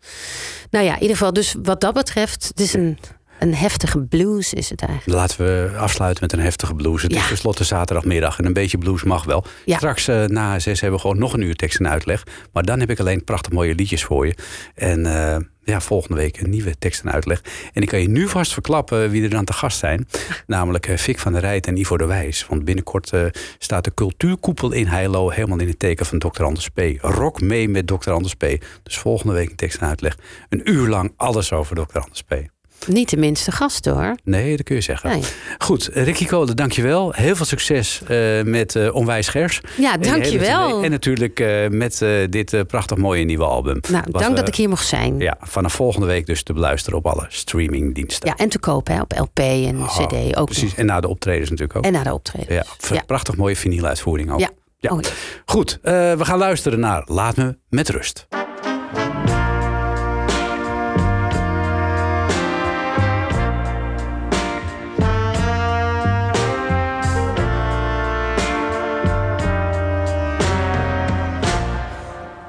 [0.71, 2.99] Nou ja, in ieder geval, dus wat dat betreft, het is een,
[3.39, 5.19] een heftige blues is het eigenlijk.
[5.19, 7.03] Laten we afsluiten met een heftige blues.
[7.03, 7.21] Het Ja.
[7.21, 9.45] is tenslotte zaterdagmiddag en een beetje blues mag wel.
[9.65, 9.77] Ja.
[9.77, 12.23] Straks eh, na zes hebben we gewoon nog een uur tekst en uitleg.
[12.53, 14.35] Maar dan heb ik alleen prachtig mooie liedjes voor je.
[14.75, 15.37] En eh,
[15.67, 17.43] ja, volgende week een nieuwe tekst en uitleg.
[17.73, 20.09] En ik kan je nu vast verklappen wie er dan te gast zijn.
[20.47, 22.47] Namelijk eh, Fik van der Rijt en Ivo de Wijs.
[22.47, 23.25] Want binnenkort eh,
[23.59, 25.31] staat de cultuurkoepel in Heilo...
[25.31, 26.43] helemaal in het teken van Dr.
[26.43, 26.81] Anders P.
[27.01, 28.11] Rock mee met Dr.
[28.11, 28.47] Anders P.
[28.83, 30.19] Dus volgende week een tekst en uitleg.
[30.49, 31.99] Een uur lang alles over Dr.
[31.99, 32.56] Anders P.
[32.87, 34.15] Niet de minste gast hoor.
[34.25, 35.11] Nee, dat kun je zeggen.
[35.11, 35.23] Nee.
[35.59, 37.13] Goed, eh, Ricky Kolen, dankjewel.
[37.13, 39.61] Heel veel succes eh, met eh, Onwijs Gers.
[39.77, 40.69] Ja, En dankjewel.
[40.69, 40.85] tournee.
[40.85, 41.99] En natuurlijk met
[42.31, 43.81] dit prachtig mooie nieuwe album.
[43.91, 45.19] Nou, Wat dank dat ik hier mocht zijn.
[45.19, 48.29] Ja, vanaf volgende week dus te beluisteren op alle streamingdiensten.
[48.29, 50.45] Ja, en te kopen hè, op LP en Oh, CD ook.
[50.45, 50.79] Precies, nog.
[50.79, 51.85] en na de optredens natuurlijk ook.
[51.85, 52.55] En na de optreden.
[52.55, 53.03] ja, Ja.
[53.07, 54.41] prachtig mooie vinyluitvoering ook.
[54.41, 54.51] Ja.
[54.79, 54.91] Ja.
[54.91, 55.09] Oh, ja.
[55.45, 58.27] Goed, we gaan luisteren naar Laat me met rust.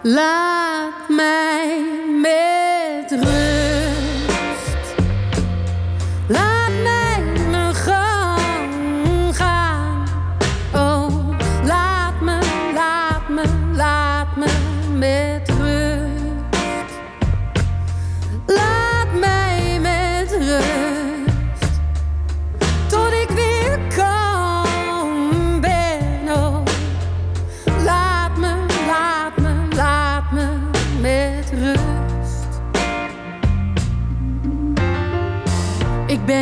[0.09, 1.86] Laat mij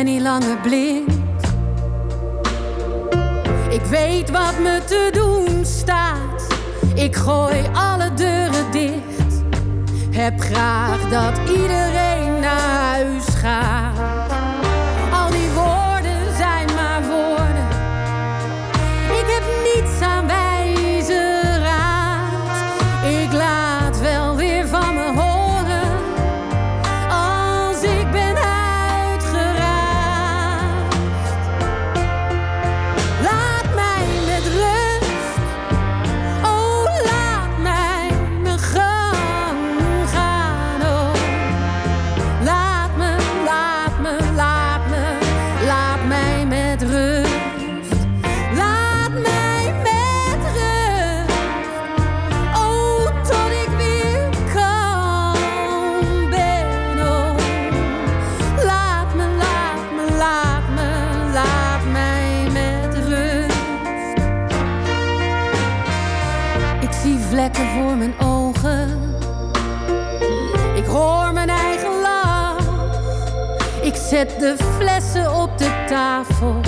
[0.06, 1.10] niet langer blind.
[3.70, 6.46] Ik weet wat me te doen staat.
[6.94, 9.42] Ik gooi alle deuren dicht.
[10.10, 13.95] Heb graag dat iedereen naar huis gaat.
[75.88, 76.65] Tafel.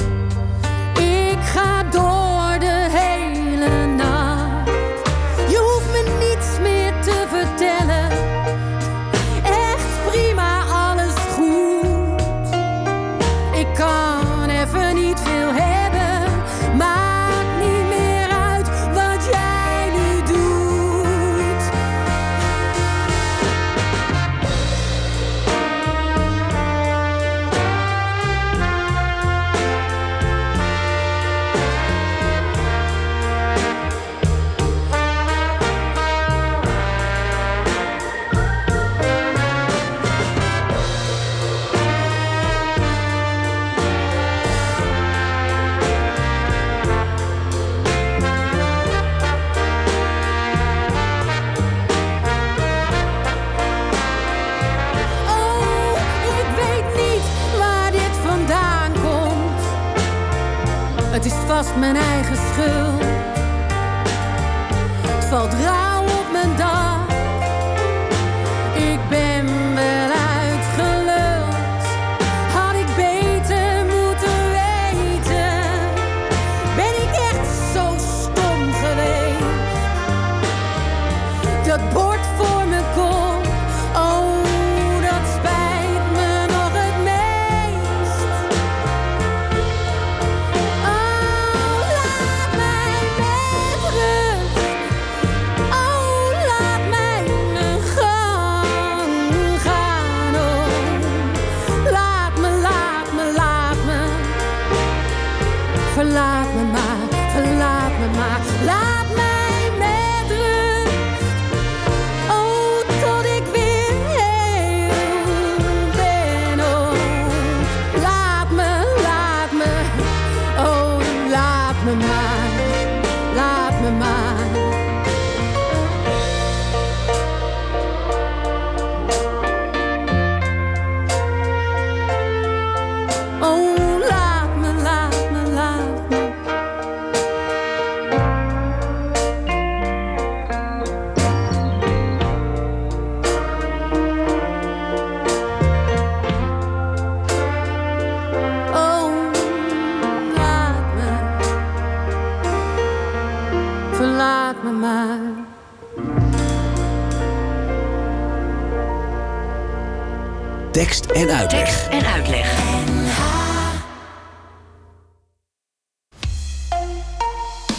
[161.19, 161.89] en uitleg.
[161.89, 162.59] en uitleg.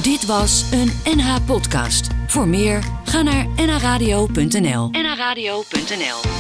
[0.02, 2.08] Dit was een NH-podcast.
[2.28, 4.90] Voor meer, ga naar nhradio.nl.
[4.92, 6.39] nhradio.nl